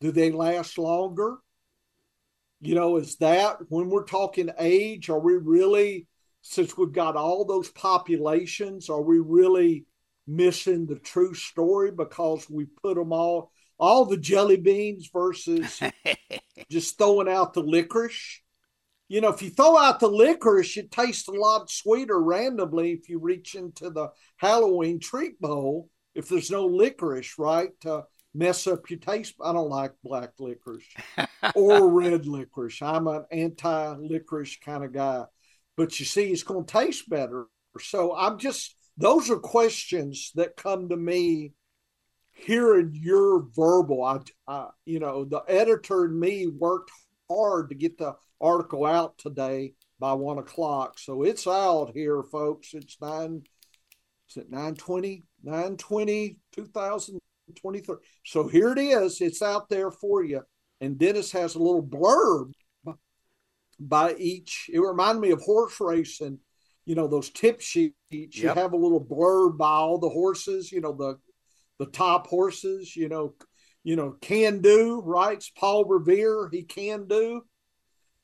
Do 0.00 0.10
they 0.10 0.30
last 0.30 0.78
longer? 0.78 1.38
You 2.60 2.74
know, 2.74 2.96
is 2.96 3.16
that 3.16 3.58
when 3.68 3.88
we're 3.88 4.04
talking 4.04 4.50
age, 4.58 5.08
are 5.10 5.18
we 5.18 5.34
really, 5.34 6.06
since 6.42 6.76
we've 6.76 6.92
got 6.92 7.16
all 7.16 7.44
those 7.44 7.70
populations, 7.70 8.88
are 8.88 9.02
we 9.02 9.18
really 9.18 9.84
missing 10.26 10.86
the 10.86 10.98
true 10.98 11.34
story 11.34 11.92
because 11.92 12.48
we 12.50 12.64
put 12.64 12.96
them 12.96 13.12
all, 13.12 13.52
all 13.78 14.06
the 14.06 14.16
jelly 14.16 14.56
beans 14.56 15.08
versus 15.12 15.80
just 16.70 16.98
throwing 16.98 17.28
out 17.28 17.52
the 17.52 17.62
licorice? 17.62 18.40
You 19.08 19.20
know, 19.20 19.28
if 19.28 19.40
you 19.40 19.50
throw 19.50 19.78
out 19.78 20.00
the 20.00 20.08
licorice, 20.08 20.76
it 20.76 20.90
tastes 20.90 21.28
a 21.28 21.32
lot 21.32 21.70
sweeter 21.70 22.20
randomly 22.20 22.92
if 22.92 23.08
you 23.08 23.20
reach 23.20 23.54
into 23.54 23.90
the 23.90 24.08
Halloween 24.36 24.98
treat 24.98 25.40
bowl 25.40 25.88
if 26.14 26.28
there's 26.28 26.50
no 26.50 26.66
licorice, 26.66 27.38
right? 27.38 27.68
To 27.82 28.04
mess 28.34 28.66
up 28.66 28.90
your 28.90 28.98
taste. 28.98 29.34
I 29.42 29.52
don't 29.52 29.68
like 29.68 29.92
black 30.02 30.30
licorice 30.38 30.88
or 31.54 31.88
red 31.88 32.26
licorice. 32.26 32.82
I'm 32.82 33.06
an 33.06 33.24
anti 33.30 33.94
licorice 33.98 34.56
kind 34.56 34.82
of 34.82 34.92
guy. 34.92 35.24
But 35.76 36.00
you 36.00 36.06
see, 36.06 36.30
it's 36.30 36.42
going 36.42 36.64
to 36.64 36.72
taste 36.72 37.08
better. 37.08 37.46
So 37.78 38.16
I'm 38.16 38.38
just, 38.38 38.74
those 38.96 39.30
are 39.30 39.36
questions 39.36 40.32
that 40.34 40.56
come 40.56 40.88
to 40.88 40.96
me 40.96 41.52
hearing 42.32 42.92
your 42.94 43.46
verbal. 43.54 44.02
I, 44.02 44.20
I, 44.48 44.68
you 44.84 45.00
know, 45.00 45.24
the 45.24 45.42
editor 45.46 46.04
and 46.04 46.18
me 46.18 46.46
worked 46.46 46.90
hard 47.28 47.68
to 47.68 47.74
get 47.74 47.98
the 47.98 48.14
article 48.40 48.84
out 48.84 49.18
today 49.18 49.74
by 49.98 50.12
one 50.12 50.38
o'clock. 50.38 50.98
So 50.98 51.22
it's 51.22 51.46
out 51.46 51.92
here, 51.94 52.22
folks. 52.22 52.74
It's 52.74 52.96
nine, 53.00 53.42
is 54.30 54.36
it 54.36 54.50
920? 54.50 55.24
920, 55.42 56.38
2023. 56.52 57.96
So 58.24 58.48
here 58.48 58.72
it 58.72 58.78
is. 58.78 59.20
It's 59.20 59.42
out 59.42 59.68
there 59.68 59.90
for 59.90 60.24
you. 60.24 60.42
And 60.80 60.98
Dennis 60.98 61.32
has 61.32 61.54
a 61.54 61.62
little 61.62 61.82
blurb 61.82 62.52
by 63.78 64.14
each. 64.18 64.68
It 64.72 64.80
reminded 64.80 65.20
me 65.20 65.30
of 65.30 65.40
horse 65.40 65.80
racing. 65.80 66.38
You 66.84 66.94
know, 66.94 67.08
those 67.08 67.30
tip 67.30 67.60
sheets, 67.60 67.94
yep. 68.10 68.30
you 68.32 68.48
have 68.48 68.72
a 68.72 68.76
little 68.76 69.04
blurb 69.04 69.58
by 69.58 69.70
all 69.70 69.98
the 69.98 70.08
horses, 70.08 70.70
you 70.70 70.80
know, 70.80 70.92
the 70.92 71.18
the 71.78 71.86
top 71.86 72.26
horses, 72.26 72.96
you 72.96 73.08
know, 73.08 73.34
you 73.84 73.96
know, 73.96 74.16
can 74.20 74.60
do, 74.60 75.02
right? 75.04 75.36
It's 75.36 75.50
Paul 75.50 75.84
Revere, 75.84 76.48
he 76.50 76.62
can 76.62 77.06
do. 77.06 77.42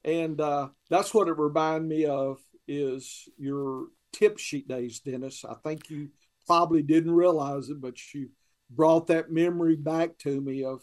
And 0.04 0.40
uh, 0.40 0.68
that's 0.90 1.14
what 1.14 1.28
it 1.28 1.38
reminded 1.38 1.88
me 1.88 2.06
of 2.06 2.38
is 2.66 3.28
your 3.38 3.86
tip 4.12 4.38
sheet 4.38 4.68
days, 4.68 5.00
Dennis. 5.00 5.44
I 5.44 5.54
think 5.62 5.90
you 5.90 6.08
probably 6.46 6.82
didn't 6.82 7.12
realize 7.12 7.68
it, 7.68 7.80
but 7.80 7.94
you 8.12 8.30
brought 8.70 9.06
that 9.08 9.30
memory 9.30 9.76
back 9.76 10.18
to 10.18 10.40
me 10.40 10.64
of 10.64 10.80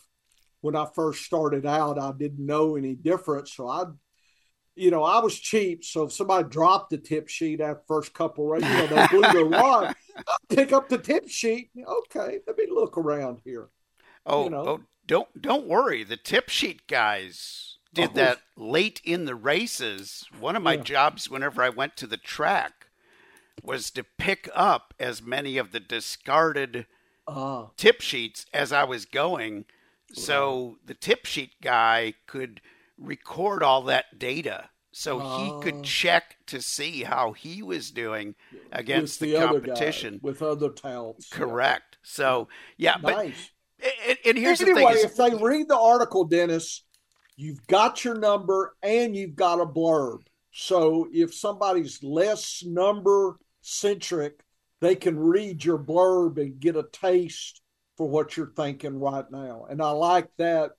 when 0.61 0.75
I 0.75 0.87
first 0.93 1.25
started 1.25 1.65
out. 1.65 1.99
I 1.99 2.11
didn't 2.17 2.45
know 2.45 2.75
any 2.75 2.95
difference, 2.95 3.53
so 3.53 3.67
I, 3.67 3.85
you 4.75 4.91
know, 4.91 5.03
I 5.03 5.19
was 5.19 5.37
cheap. 5.37 5.83
So 5.83 6.03
if 6.03 6.13
somebody 6.13 6.47
dropped 6.47 6.91
the 6.91 6.97
tip 6.97 7.27
sheet 7.27 7.61
after 7.61 7.83
first 7.87 8.13
couple 8.13 8.47
races, 8.47 8.69
you 8.69 8.77
know, 8.77 8.87
they 8.87 9.07
blew 9.07 9.21
their 9.21 9.45
wad, 9.59 9.95
I'd 10.15 10.55
pick 10.55 10.71
up 10.71 10.87
the 10.87 10.97
tip 10.97 11.27
sheet. 11.27 11.71
Okay, 11.77 12.39
let 12.47 12.57
me 12.57 12.67
look 12.69 12.97
around 12.97 13.41
here. 13.43 13.69
Oh, 14.25 14.45
you 14.45 14.49
know. 14.49 14.63
oh 14.65 14.81
don't 15.07 15.41
don't 15.41 15.67
worry. 15.67 16.03
The 16.03 16.17
tip 16.17 16.49
sheet 16.49 16.87
guys 16.87 17.68
did 17.93 18.11
oh. 18.11 18.13
that 18.13 18.39
late 18.55 19.01
in 19.03 19.25
the 19.25 19.35
races. 19.35 20.25
One 20.39 20.55
of 20.55 20.63
my 20.63 20.73
yeah. 20.73 20.83
jobs, 20.83 21.29
whenever 21.29 21.61
I 21.61 21.69
went 21.69 21.97
to 21.97 22.07
the 22.07 22.17
track, 22.17 22.87
was 23.63 23.91
to 23.91 24.03
pick 24.03 24.49
up 24.53 24.93
as 24.99 25.21
many 25.21 25.57
of 25.57 25.71
the 25.71 25.79
discarded 25.79 26.85
uh, 27.27 27.65
tip 27.77 28.01
sheets 28.01 28.45
as 28.53 28.71
I 28.71 28.83
was 28.83 29.05
going. 29.05 29.65
So 30.11 30.77
the 30.85 30.95
tip 30.95 31.25
sheet 31.25 31.61
guy 31.61 32.15
could 32.25 32.61
record 32.97 33.61
all 33.61 33.83
that 33.83 34.17
data 34.17 34.69
so 34.91 35.37
he 35.37 35.63
could 35.63 35.83
check 35.83 36.37
to 36.47 36.61
see 36.61 37.03
how 37.03 37.33
he 37.33 37.61
was 37.61 37.91
doing 37.91 38.35
against 38.71 39.19
the, 39.19 39.33
the, 39.33 39.45
competition 39.45 40.19
with 40.23 40.41
other 40.41 40.69
talents. 40.69 41.29
Correct. 41.29 41.97
Yeah. 42.01 42.09
So 42.11 42.47
yeah, 42.77 42.95
nice. 43.01 43.51
but 43.79 43.91
and, 44.07 44.17
and 44.25 44.37
here's 44.37 44.61
anyway, 44.61 44.81
the 44.81 44.99
thing: 44.99 45.05
if 45.05 45.15
they 45.15 45.43
read 45.43 45.67
the 45.67 45.77
article, 45.77 46.25
Dennis, 46.25 46.83
you've 47.39 47.65
got 47.67 48.03
your 48.03 48.15
number 48.15 48.75
and 48.83 49.15
you've 49.15 49.35
got 49.35 49.61
a 49.61 49.65
blurb. 49.65 50.23
So 50.51 51.07
if 51.13 51.33
somebody's 51.33 52.03
less 52.03 52.63
number 52.65 53.39
centric, 53.61 54.41
they 54.81 54.95
can 54.95 55.17
read 55.17 55.63
your 55.63 55.77
blurb 55.77 56.37
and 56.37 56.59
get 56.59 56.75
a 56.75 56.85
taste 56.91 57.61
for 57.95 58.09
what 58.09 58.35
you're 58.35 58.51
thinking 58.55 58.99
right 58.99 59.29
now. 59.31 59.67
And 59.69 59.81
I 59.81 59.91
like 59.91 60.29
that 60.37 60.71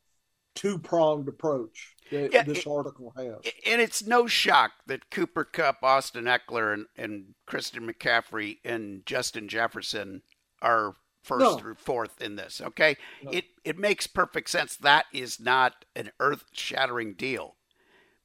two 0.55 0.79
pronged 0.79 1.29
approach 1.29 1.94
that 2.11 2.33
yeah, 2.33 2.42
this 2.42 2.66
article 2.66 3.14
has. 3.16 3.53
And 3.66 3.81
it's 3.81 4.07
no 4.07 4.27
shock 4.27 4.73
that 4.87 5.11
Cooper 5.11 5.44
Kupp, 5.44 5.83
Austin 5.83 6.25
Ekeler, 6.25 6.75
and, 6.75 6.87
and 6.96 7.35
Christian 7.46 7.90
McCaffrey 7.90 8.59
and 8.64 9.07
Justin 9.07 9.49
Jefferson 9.49 10.20
are 10.61 10.96
first 11.22 11.42
no. 11.42 11.56
through 11.56 11.74
fourth 11.74 12.20
in 12.20 12.37
this. 12.37 12.61
Okay, 12.61 12.96
no. 13.22 13.30
it 13.30 13.44
it 13.64 13.78
makes 13.78 14.06
perfect 14.06 14.50
sense. 14.50 14.76
That 14.76 15.06
is 15.12 15.40
not 15.40 15.85
an 15.94 16.11
earth 16.20 16.44
shattering 16.52 17.14
deal, 17.14 17.56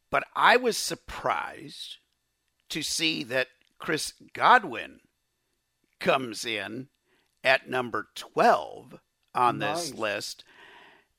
but 0.10 0.24
I 0.36 0.58
was 0.58 0.78
surprised 0.78 1.98
to 2.70 2.82
see 2.82 3.24
that 3.24 3.48
Chris 3.78 4.14
Godwin 4.34 5.00
comes 6.00 6.46
in 6.46 6.88
at 7.44 7.70
number 7.70 8.08
12 8.16 9.00
on 9.34 9.60
nice. 9.60 9.90
this 9.90 9.98
list. 9.98 10.44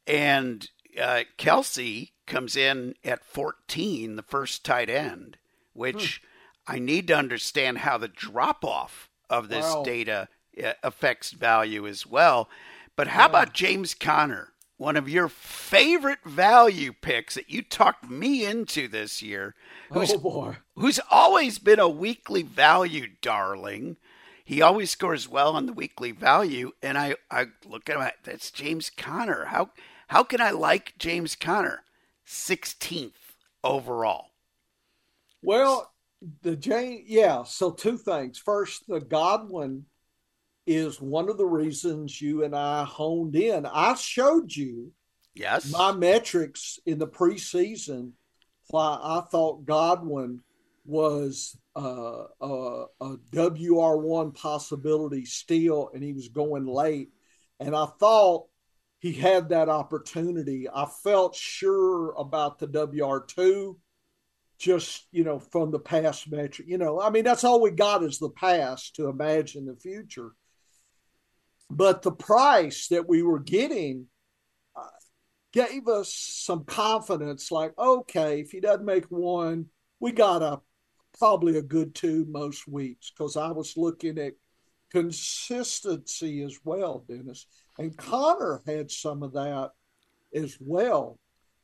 And 0.06 0.68
uh, 1.00 1.24
Kelce 1.38 2.12
comes 2.26 2.56
in 2.56 2.94
at 3.04 3.24
14, 3.24 4.16
the 4.16 4.22
first 4.22 4.64
tight 4.64 4.90
end, 4.90 5.36
which 5.72 6.20
hmm. 6.66 6.74
I 6.74 6.78
need 6.78 7.06
to 7.08 7.16
understand 7.16 7.78
how 7.78 7.98
the 7.98 8.08
drop 8.08 8.64
off 8.64 9.10
of 9.30 9.48
this 9.48 9.64
wow. 9.64 9.82
data 9.84 10.28
Uh, 10.62 10.72
affects 10.82 11.32
value 11.32 11.86
as 11.86 12.06
well. 12.06 12.48
But 12.96 13.08
how 13.08 13.26
about 13.26 13.52
James 13.52 13.92
Conner, 13.92 14.52
one 14.78 14.96
of 14.96 15.08
your 15.08 15.28
favorite 15.28 16.20
value 16.24 16.94
picks 16.98 17.34
that 17.34 17.50
you 17.50 17.60
talked 17.60 18.08
me 18.08 18.44
into 18.46 18.88
this 18.88 19.22
year? 19.22 19.54
Who's, 19.90 20.14
oh. 20.14 20.56
Who's 20.76 21.00
always 21.10 21.58
been 21.58 21.78
a 21.78 21.88
weekly 21.88 22.42
value 22.42 23.08
darling. 23.20 23.96
He 24.44 24.62
always 24.62 24.90
scores 24.90 25.28
well 25.28 25.56
on 25.56 25.66
the 25.66 25.72
weekly 25.72 26.12
value, 26.12 26.72
and 26.80 26.96
I, 26.96 27.16
I 27.30 27.46
look 27.66 27.90
at 27.90 27.96
him. 27.96 28.10
That's 28.22 28.50
James 28.50 28.90
Conner. 28.90 29.46
How 29.46 29.70
how 30.08 30.22
can 30.22 30.40
I 30.40 30.52
like 30.52 30.94
James 30.98 31.34
Conner? 31.34 31.82
Sixteenth 32.24 33.34
overall. 33.64 34.26
Well, 35.42 35.92
the 36.42 36.56
James, 36.56 37.02
yeah. 37.06 37.42
So 37.42 37.72
two 37.72 37.98
things. 37.98 38.38
First, 38.38 38.86
the 38.86 39.00
Godwin 39.00 39.86
is 40.66 41.00
one 41.00 41.28
of 41.28 41.38
the 41.38 41.46
reasons 41.46 42.20
you 42.20 42.44
and 42.44 42.54
I 42.54 42.84
honed 42.84 43.36
in. 43.36 43.66
I 43.66 43.94
showed 43.94 44.54
you 44.54 44.92
yes 45.34 45.70
my 45.70 45.92
metrics 45.92 46.78
in 46.86 46.98
the 46.98 47.06
preseason 47.06 48.12
why 48.68 48.98
I 49.00 49.20
thought 49.30 49.64
Godwin 49.64 50.40
was 50.84 51.56
uh, 51.76 52.24
a, 52.40 52.84
a 53.00 53.16
WR1 53.32 54.34
possibility 54.34 55.24
still, 55.24 55.90
and 55.92 56.02
he 56.02 56.12
was 56.12 56.28
going 56.28 56.66
late. 56.66 57.10
And 57.60 57.74
I 57.74 57.86
thought 57.86 58.46
he 58.98 59.12
had 59.12 59.50
that 59.50 59.68
opportunity. 59.68 60.68
I 60.72 60.86
felt 61.02 61.34
sure 61.34 62.12
about 62.12 62.58
the 62.58 62.68
WR2 62.68 63.76
just, 64.58 65.06
you 65.12 65.22
know, 65.22 65.38
from 65.38 65.70
the 65.70 65.78
past 65.78 66.30
metric. 66.30 66.66
You 66.68 66.78
know, 66.78 67.00
I 67.00 67.10
mean, 67.10 67.24
that's 67.24 67.44
all 67.44 67.60
we 67.60 67.70
got 67.70 68.02
is 68.02 68.18
the 68.18 68.30
past 68.30 68.96
to 68.96 69.08
imagine 69.08 69.66
the 69.66 69.76
future. 69.76 70.30
But 71.70 72.02
the 72.02 72.12
price 72.12 72.88
that 72.88 73.08
we 73.08 73.22
were 73.22 73.40
getting 73.40 74.06
gave 75.52 75.88
us 75.88 76.12
some 76.12 76.64
confidence 76.64 77.50
like, 77.50 77.72
okay, 77.78 78.40
if 78.40 78.50
he 78.50 78.60
doesn't 78.60 78.84
make 78.84 79.06
one, 79.06 79.66
we 80.00 80.12
got 80.12 80.42
a 80.42 80.60
probably 81.18 81.56
a 81.56 81.62
good 81.62 81.94
two 81.94 82.26
most 82.28 82.68
weeks 82.68 83.10
because 83.10 83.36
I 83.36 83.50
was 83.50 83.76
looking 83.76 84.18
at 84.18 84.34
consistency 84.92 86.42
as 86.42 86.58
well, 86.64 87.04
Dennis. 87.08 87.46
And 87.78 87.96
Conner 87.96 88.62
had 88.66 88.90
some 88.90 89.22
of 89.22 89.32
that 89.32 89.70
as 90.34 90.56
well. 90.60 91.18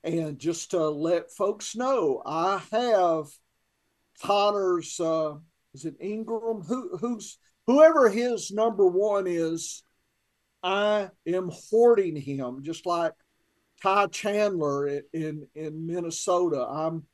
And 0.05 0.39
just 0.39 0.73
to 0.73 0.89
let 0.89 1.31
folks 1.31 1.77
know, 1.77 2.23
I 2.25 2.61
have 2.73 3.27
Conner's 4.23 4.99
uh, 4.99 5.35
is 5.75 5.85
it 5.85 5.97
Ingram? 6.01 6.63
Who 6.63 6.97
who's 6.97 7.39
whoever 7.67 8.09
his 8.09 8.51
number 8.51 8.87
one 8.87 9.27
is, 9.27 9.85
I 10.63 11.11
am 11.27 11.51
hoarding 11.53 12.17
him 12.17 12.63
just 12.63 12.87
like 12.87 13.13
Ty 13.83 14.07
Chandler 14.09 15.03
in 15.13 15.47
in 15.55 15.87
Minnesota. 15.87 16.67
I'm 16.69 17.07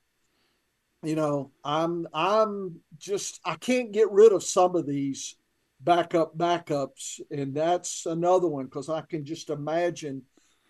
you 1.03 1.15
know, 1.15 1.53
I'm 1.65 2.07
I'm 2.13 2.81
just 2.99 3.41
I 3.45 3.55
can't 3.55 3.93
get 3.93 4.11
rid 4.11 4.33
of 4.33 4.43
some 4.43 4.75
of 4.75 4.87
these 4.87 5.37
backup 5.81 6.37
backups, 6.37 7.21
and 7.31 7.55
that's 7.55 8.05
another 8.07 8.49
one 8.49 8.65
because 8.65 8.89
I 8.89 9.03
can 9.03 9.25
just 9.25 9.49
imagine 9.51 10.23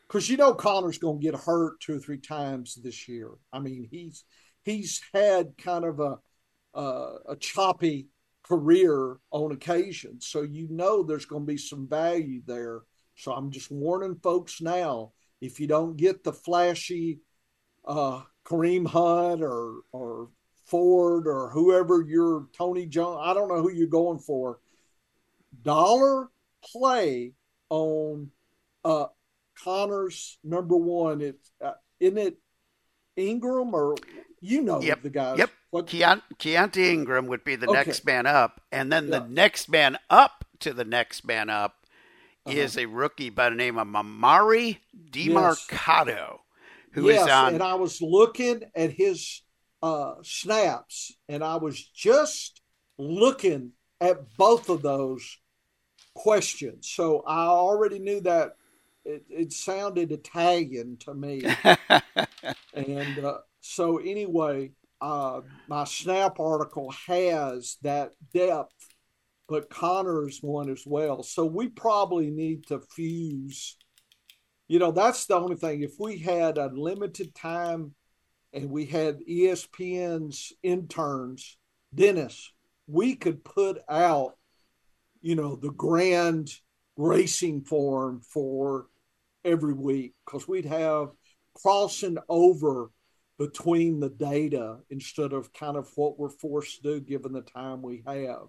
because 0.07 0.29
you 0.29 0.37
know 0.37 0.55
Conner's 0.55 0.99
going 0.99 1.21
to 1.21 1.25
get 1.25 1.35
hurt 1.35 1.81
two 1.81 1.97
or 1.97 1.99
three 1.99 2.19
times 2.19 2.75
this 2.75 3.09
year. 3.09 3.31
I 3.53 3.59
mean, 3.59 3.89
he's 3.91 4.25
he's 4.63 5.01
had 5.15 5.57
kind 5.57 5.85
of 5.85 6.01
a 6.01 6.19
uh, 6.75 7.19
a 7.31 7.37
choppy 7.37 8.09
career 8.49 9.19
on 9.31 9.53
occasion, 9.53 10.21
so 10.21 10.43
you 10.43 10.69
know 10.71 11.03
there's 11.03 11.27
going 11.27 11.43
to 11.43 11.53
be 11.53 11.59
some 11.59 11.87
value 11.87 12.41
there. 12.47 12.81
So 13.17 13.33
I'm 13.33 13.51
just 13.51 13.71
warning 13.71 14.17
folks 14.23 14.61
now: 14.61 15.13
if 15.41 15.61
you 15.61 15.67
don't 15.67 15.97
get 15.97 16.25
the 16.25 16.33
flashy 16.33 17.21
uh, 17.87 18.23
Kareem 18.45 18.87
Hunt 18.87 19.43
or 19.43 19.81
or 19.93 20.31
Ford 20.65 21.27
or 21.27 21.51
whoever 21.51 22.03
you're 22.03 22.47
Tony 22.57 22.87
Jones, 22.87 23.21
I 23.23 23.35
don't 23.35 23.49
know 23.49 23.63
who 23.63 23.71
you're 23.73 23.87
going 23.87 24.19
for. 24.19 24.61
Dollar 25.63 26.29
play 26.63 27.33
on 27.69 28.31
uh, 28.85 29.07
Conner's 29.63 30.39
number 30.43 30.77
one. 30.77 31.21
It's 31.21 31.51
uh, 31.63 31.73
isn't 32.01 32.19
it 32.19 32.39
Ingram 33.17 33.75
or 33.75 33.97
you 34.41 34.63
know 34.63 34.81
yep. 34.81 35.03
the 35.03 35.11
guy. 35.11 35.37
Yep. 35.37 35.51
What? 35.71 35.87
Keaontay 35.87 36.77
Ingram 36.77 37.27
would 37.27 37.45
be 37.45 37.57
the 37.57 37.69
okay. 37.69 37.77
next 37.77 38.05
man 38.05 38.27
up, 38.27 38.61
and 38.73 38.93
then 38.93 39.09
yeah. 39.09 39.19
the 39.19 39.29
next 39.29 39.69
man 39.69 39.99
up 40.09 40.45
to 40.61 40.73
the 40.73 40.85
next 40.85 41.25
man 41.27 41.51
up 41.51 41.87
uh-huh. 42.47 42.57
is 42.57 42.79
a 42.79 42.87
rookie 42.87 43.31
by 43.31 43.51
the 43.51 43.57
name 43.57 43.79
of 43.79 43.87
Mamari 43.87 44.79
Demercado, 45.11 46.07
yes. 46.17 46.39
who 46.93 47.09
yes, 47.09 47.23
is 47.25 47.31
on. 47.31 47.55
And 47.55 47.63
I 47.63 47.75
was 47.75 48.01
looking 48.01 48.63
at 48.75 48.93
his 48.93 49.43
uh, 49.83 50.15
snaps, 50.23 51.13
and 51.29 51.45
I 51.45 51.57
was 51.57 51.83
just 51.83 52.63
looking 52.99 53.73
at 54.01 54.37
both 54.37 54.69
of 54.69 54.83
those 54.83 55.39
questions. 56.15 56.89
So 56.89 57.23
I 57.27 57.47
already 57.47 57.99
knew 57.99 58.21
that 58.23 58.57
it, 59.05 59.25
it 59.31 59.53
sounded 59.53 60.13
Italian 60.13 60.97
to 60.99 61.15
me. 61.15 61.43
and 62.75 63.19
uh, 63.25 63.39
so, 63.71 63.99
anyway, 63.99 64.71
uh, 64.99 65.43
my 65.69 65.85
Snap 65.85 66.41
article 66.41 66.91
has 67.07 67.77
that 67.83 68.13
depth, 68.33 68.73
but 69.47 69.69
Conner's 69.69 70.39
one 70.41 70.71
as 70.71 70.85
well. 70.87 71.23
So 71.23 71.45
we 71.45 71.69
probably 71.69 72.31
need 72.31 72.67
to 72.69 72.81
fuse. 72.81 73.77
You 74.69 74.79
know, 74.79 74.91
that's 74.91 75.27
the 75.27 75.37
only 75.37 75.57
thing. 75.57 75.83
If 75.83 75.93
we 75.99 76.19
had 76.19 76.57
unlimited 76.57 77.35
time 77.35 77.95
and 78.55 78.71
we 78.71 78.87
had 78.87 79.19
ESPN's 79.29 80.51
interns, 80.63 81.59
Dennis, 81.95 82.51
we 82.87 83.17
could 83.17 83.45
put 83.45 83.83
out, 83.87 84.39
you 85.21 85.35
know, 85.35 85.57
the 85.57 85.73
grand 85.73 86.49
racing 86.97 87.65
form 87.65 88.23
for 88.23 88.87
every 89.45 89.75
week 89.75 90.15
because 90.25 90.49
we'd 90.49 90.65
have 90.65 91.09
crossing 91.55 92.17
over 92.31 92.91
between 93.39 94.01
the 94.01 94.11
data 94.11 94.79
instead 94.91 95.33
of 95.33 95.53
kind 95.53 95.77
of 95.77 95.89
what 95.95 96.19
we're 96.19 96.29
forced 96.29 96.77
to 96.77 96.83
do 96.83 97.01
given 97.01 97.33
the 97.33 97.43
time 97.43 97.81
we 97.83 98.03
have. 98.05 98.49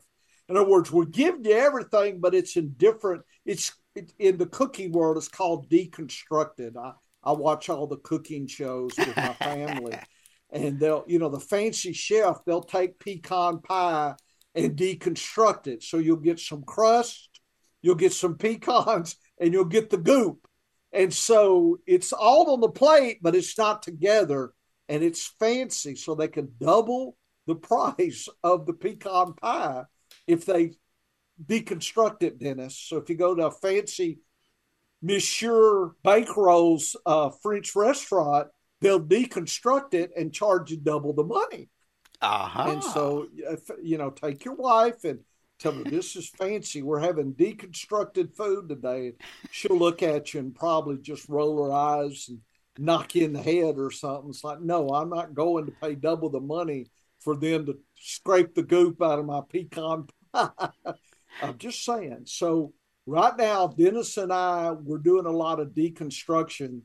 In 0.50 0.58
other 0.58 0.68
words, 0.68 0.92
we 0.92 1.06
give 1.06 1.36
you 1.44 1.54
everything, 1.54 2.20
but 2.20 2.34
it's 2.34 2.58
in 2.58 2.74
different. 2.74 3.22
It's 3.46 3.72
it, 3.96 4.12
in 4.18 4.38
the 4.38 4.48
cooking 4.48 4.92
world. 4.92 5.18
It's 5.18 5.28
called 5.28 5.70
deconstructed. 5.70 6.76
I 6.76 6.94
I 7.24 7.34
watch 7.34 7.70
all 7.70 7.86
the 7.86 7.98
cooking 7.98 8.48
shows 8.48 8.92
with 8.98 9.16
my 9.16 9.34
family, 9.34 10.00
and 10.52 10.80
they'll 10.80 11.04
you 11.08 11.20
know 11.20 11.30
the 11.30 11.40
fancy 11.40 11.94
chef 11.94 12.44
they'll 12.46 12.64
take 12.64 13.00
pecan 13.00 13.62
pie 13.62 14.16
and 14.56 14.76
deconstruct 14.76 15.68
it. 15.68 15.84
So 15.84 16.00
you'll 16.00 16.18
get 16.18 16.40
some 16.40 16.64
crust, 16.64 17.42
you'll 17.84 17.94
get 17.94 18.14
some 18.14 18.36
pecans, 18.36 19.18
and 19.40 19.54
you'll 19.54 19.66
get 19.66 19.92
the 19.92 19.98
goop. 19.98 20.48
And 20.92 21.14
so 21.14 21.78
it's 21.86 22.12
all 22.12 22.52
on 22.52 22.62
the 22.62 22.70
plate, 22.70 23.20
but 23.22 23.36
it's 23.36 23.56
not 23.56 23.84
together 23.84 24.54
and 24.90 25.04
it's 25.04 25.26
fancy, 25.40 25.96
so 25.96 26.16
they 26.16 26.28
can 26.28 26.52
double 26.60 27.16
the 27.48 27.56
price 27.56 28.28
of 28.44 28.66
the 28.66 28.74
pecan 28.74 29.34
pie 29.34 29.84
if 30.28 30.46
they 30.46 30.74
deconstruct 31.44 32.24
it, 32.24 32.40
Dennis. 32.40 32.78
So 32.78 32.98
if 32.98 33.10
you 33.10 33.16
go 33.16 33.34
to 33.36 33.48
a 33.48 33.52
fancy 33.52 34.20
Monsieur 35.02 35.92
Bankrol's 36.06 36.96
uh, 37.06 37.30
French 37.42 37.76
restaurant, 37.76 38.48
they'll 38.82 39.00
deconstruct 39.00 39.94
it 39.94 40.12
and 40.18 40.34
charge 40.34 40.72
you 40.72 40.78
double 40.78 41.14
the 41.14 41.24
money. 41.24 41.70
Uh-huh. 42.22 42.72
And 42.72 42.84
so, 42.84 43.28
you 43.82 43.98
know, 43.98 44.10
take 44.10 44.44
your 44.44 44.56
wife 44.56 45.06
and 45.06 45.20
tell 45.58 45.72
her 45.72 45.84
this 45.84 46.16
is 46.18 46.28
fancy. 46.28 46.82
We're 46.82 47.00
having 47.00 47.34
deconstructed 47.34 48.36
food 48.36 48.68
today. 48.68 49.08
And 49.08 49.16
She'll 49.52 49.78
look 49.78 50.04
at 50.04 50.34
you 50.34 50.42
and 50.42 50.54
probably 50.54 50.98
just 50.98 51.30
roll 51.30 51.64
her 51.66 51.72
eyes 51.72 52.26
and 52.28 52.40
knock 52.80 53.14
you 53.16 53.26
in 53.26 53.34
the 53.34 53.42
head 53.42 53.76
or 53.78 53.92
something. 53.92 54.30
It's 54.30 54.44
like, 54.44 54.62
no, 54.62 54.90
I'm 54.90 55.10
not 55.10 55.36
going 55.36 55.66
to 55.66 55.72
pay 55.72 55.96
double 55.96 56.30
the 56.30 56.40
money 56.40 56.88
for 57.20 57.36
them 57.36 57.66
to 57.66 57.78
scrape 57.96 58.56
the 58.56 58.64
goop 58.64 59.02
out 59.02 59.20
of 59.20 59.26
my 59.26 59.42
pecan 59.50 60.08
pie. 60.34 60.50
I'm 61.42 61.58
just 61.58 61.84
saying. 61.84 62.24
So 62.26 62.74
right 63.06 63.38
now, 63.38 63.68
Dennis 63.68 64.18
and 64.18 64.32
I 64.32 64.72
we're 64.72 64.98
doing 64.98 65.26
a 65.26 65.32
lot 65.32 65.60
of 65.60 65.70
deconstruction. 65.70 66.82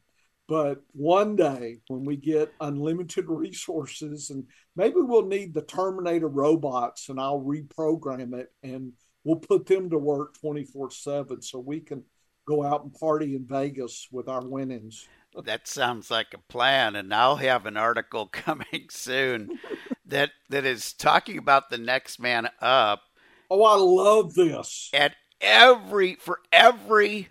But 0.46 0.83
one 0.92 1.37
day, 1.37 1.78
when 1.88 2.04
we 2.04 2.16
get 2.16 2.52
unlimited 2.61 3.24
resources, 3.28 4.28
and 4.28 4.44
maybe 4.76 4.96
we'll 4.98 5.26
need 5.26 5.54
the 5.54 5.62
Terminator 5.62 6.28
robots, 6.28 7.09
and 7.09 7.18
I'll 7.18 7.40
reprogram 7.40 8.35
it, 8.35 8.52
and 8.62 8.92
we'll 9.22 9.37
put 9.37 9.64
them 9.64 9.88
to 9.90 9.98
work 9.98 10.38
24 10.40 10.90
7 10.90 11.40
so 11.40 11.59
we 11.59 11.80
can 11.80 12.02
go 12.46 12.62
out 12.62 12.83
and 12.83 12.92
party 12.92 13.37
in 13.37 13.46
Vegas 13.46 14.09
with 14.12 14.28
our 14.28 14.44
winnings 14.44 15.09
that 15.42 15.66
sounds 15.66 16.11
like 16.11 16.35
a 16.35 16.53
plan, 16.53 16.97
and 16.97 17.12
I'll 17.12 17.37
have 17.37 17.66
an 17.66 17.77
article 17.77 18.27
coming 18.33 18.88
soon 18.90 19.59
that 20.07 20.31
that 20.51 20.64
is 20.64 20.92
talking 20.92 21.38
about 21.38 21.70
the 21.70 21.79
next 21.79 22.18
man 22.20 22.49
up. 22.61 23.03
Oh, 23.51 23.62
I 23.62 23.77
love 23.77 24.35
this. 24.35 24.90
At 24.92 25.14
every 25.40 26.14
for 26.14 26.40
every 26.53 27.29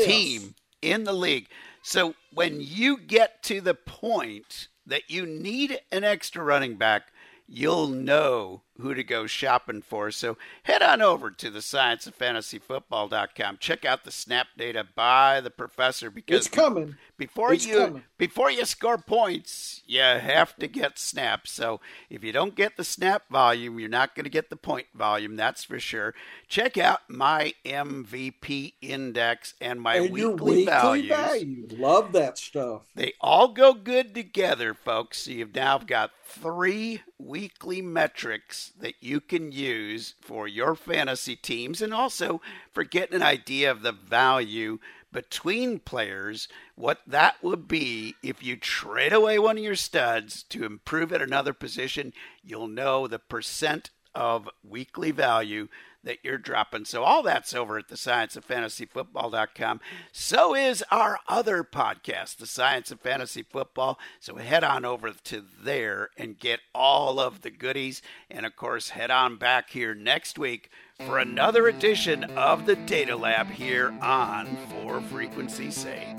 team 0.00 0.54
in 0.82 1.04
the 1.04 1.12
league. 1.12 1.48
So 1.82 2.14
when 2.32 2.60
you 2.60 2.98
get 2.98 3.42
to 3.44 3.60
the 3.60 3.74
point 3.74 4.68
that 4.86 5.10
you 5.10 5.26
need 5.26 5.78
an 5.92 6.04
extra 6.04 6.42
running 6.42 6.76
back, 6.76 7.12
you'll 7.46 7.88
know 7.88 8.62
who 8.80 8.94
to 8.94 9.04
go 9.04 9.26
shopping 9.26 9.82
for. 9.82 10.10
So 10.10 10.36
head 10.64 10.82
on 10.82 11.00
over 11.00 11.30
to 11.30 11.50
the 11.50 11.62
science 11.62 12.06
of 12.06 12.18
fantasyfootball.com. 12.18 13.58
Check 13.60 13.84
out 13.84 14.04
the 14.04 14.10
snap 14.10 14.48
data 14.56 14.86
by 14.94 15.40
the 15.40 15.50
professor 15.50 16.10
because 16.10 16.46
it's 16.46 16.48
coming. 16.48 16.96
Before 17.16 17.52
it's 17.52 17.66
you 17.66 17.78
coming. 17.78 18.02
before 18.18 18.50
you 18.50 18.64
score 18.64 18.98
points, 18.98 19.82
you 19.86 20.00
have 20.00 20.56
to 20.56 20.66
get 20.66 20.98
snaps. 20.98 21.52
So 21.52 21.80
if 22.10 22.24
you 22.24 22.32
don't 22.32 22.56
get 22.56 22.76
the 22.76 22.84
snap 22.84 23.22
volume, 23.30 23.78
you're 23.78 23.88
not 23.88 24.14
going 24.14 24.24
to 24.24 24.30
get 24.30 24.50
the 24.50 24.56
point 24.56 24.86
volume, 24.94 25.36
that's 25.36 25.64
for 25.64 25.78
sure. 25.78 26.14
Check 26.48 26.76
out 26.76 27.00
my 27.08 27.54
MVP 27.64 28.74
index 28.82 29.54
and 29.60 29.80
my 29.80 29.96
and 29.96 30.10
weekly, 30.10 30.30
weekly 30.32 30.64
values. 30.66 31.08
value. 31.08 31.66
Love 31.72 32.12
that 32.12 32.38
stuff. 32.38 32.82
They 32.94 33.12
all 33.20 33.48
go 33.48 33.74
good 33.74 34.14
together, 34.14 34.74
folks. 34.74 35.22
So 35.22 35.30
you've 35.30 35.54
now 35.54 35.78
got 35.78 36.10
three 36.26 37.02
weekly 37.18 37.80
metrics 37.80 38.63
that 38.78 38.94
you 39.00 39.20
can 39.20 39.52
use 39.52 40.14
for 40.20 40.46
your 40.48 40.74
fantasy 40.74 41.36
teams 41.36 41.80
and 41.82 41.94
also 41.94 42.40
for 42.72 42.84
getting 42.84 43.16
an 43.16 43.22
idea 43.22 43.70
of 43.70 43.82
the 43.82 43.92
value 43.92 44.78
between 45.12 45.78
players, 45.78 46.48
what 46.74 47.00
that 47.06 47.36
would 47.42 47.68
be 47.68 48.16
if 48.22 48.42
you 48.42 48.56
trade 48.56 49.12
away 49.12 49.38
one 49.38 49.56
of 49.56 49.62
your 49.62 49.76
studs 49.76 50.42
to 50.42 50.64
improve 50.64 51.12
at 51.12 51.22
another 51.22 51.52
position. 51.52 52.12
You'll 52.42 52.66
know 52.66 53.06
the 53.06 53.20
percent 53.20 53.90
of 54.14 54.50
weekly 54.62 55.12
value 55.12 55.68
that 56.04 56.18
you're 56.22 56.38
dropping. 56.38 56.84
So 56.84 57.02
all 57.02 57.22
that's 57.22 57.54
over 57.54 57.78
at 57.78 57.88
the 57.88 57.96
science 57.96 58.36
of 58.36 58.46
fantasyfootball.com. 58.46 59.80
So 60.12 60.54
is 60.54 60.84
our 60.90 61.18
other 61.28 61.64
podcast, 61.64 62.36
The 62.36 62.46
Science 62.46 62.90
of 62.90 63.00
Fantasy 63.00 63.42
Football. 63.42 63.98
So 64.20 64.36
head 64.36 64.64
on 64.64 64.84
over 64.84 65.10
to 65.10 65.44
there 65.62 66.10
and 66.16 66.38
get 66.38 66.60
all 66.74 67.18
of 67.18 67.42
the 67.42 67.50
goodies. 67.50 68.02
And 68.30 68.46
of 68.46 68.56
course, 68.56 68.90
head 68.90 69.10
on 69.10 69.36
back 69.36 69.70
here 69.70 69.94
next 69.94 70.38
week 70.38 70.70
for 71.06 71.18
another 71.18 71.66
edition 71.66 72.24
of 72.24 72.66
the 72.66 72.76
Data 72.76 73.16
Lab 73.16 73.48
here 73.48 73.92
on 74.00 74.56
For 74.68 75.00
Frequency 75.00 75.70
Sake. 75.70 76.16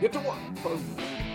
Get 0.00 0.12
to 0.14 0.18
work. 0.20 1.31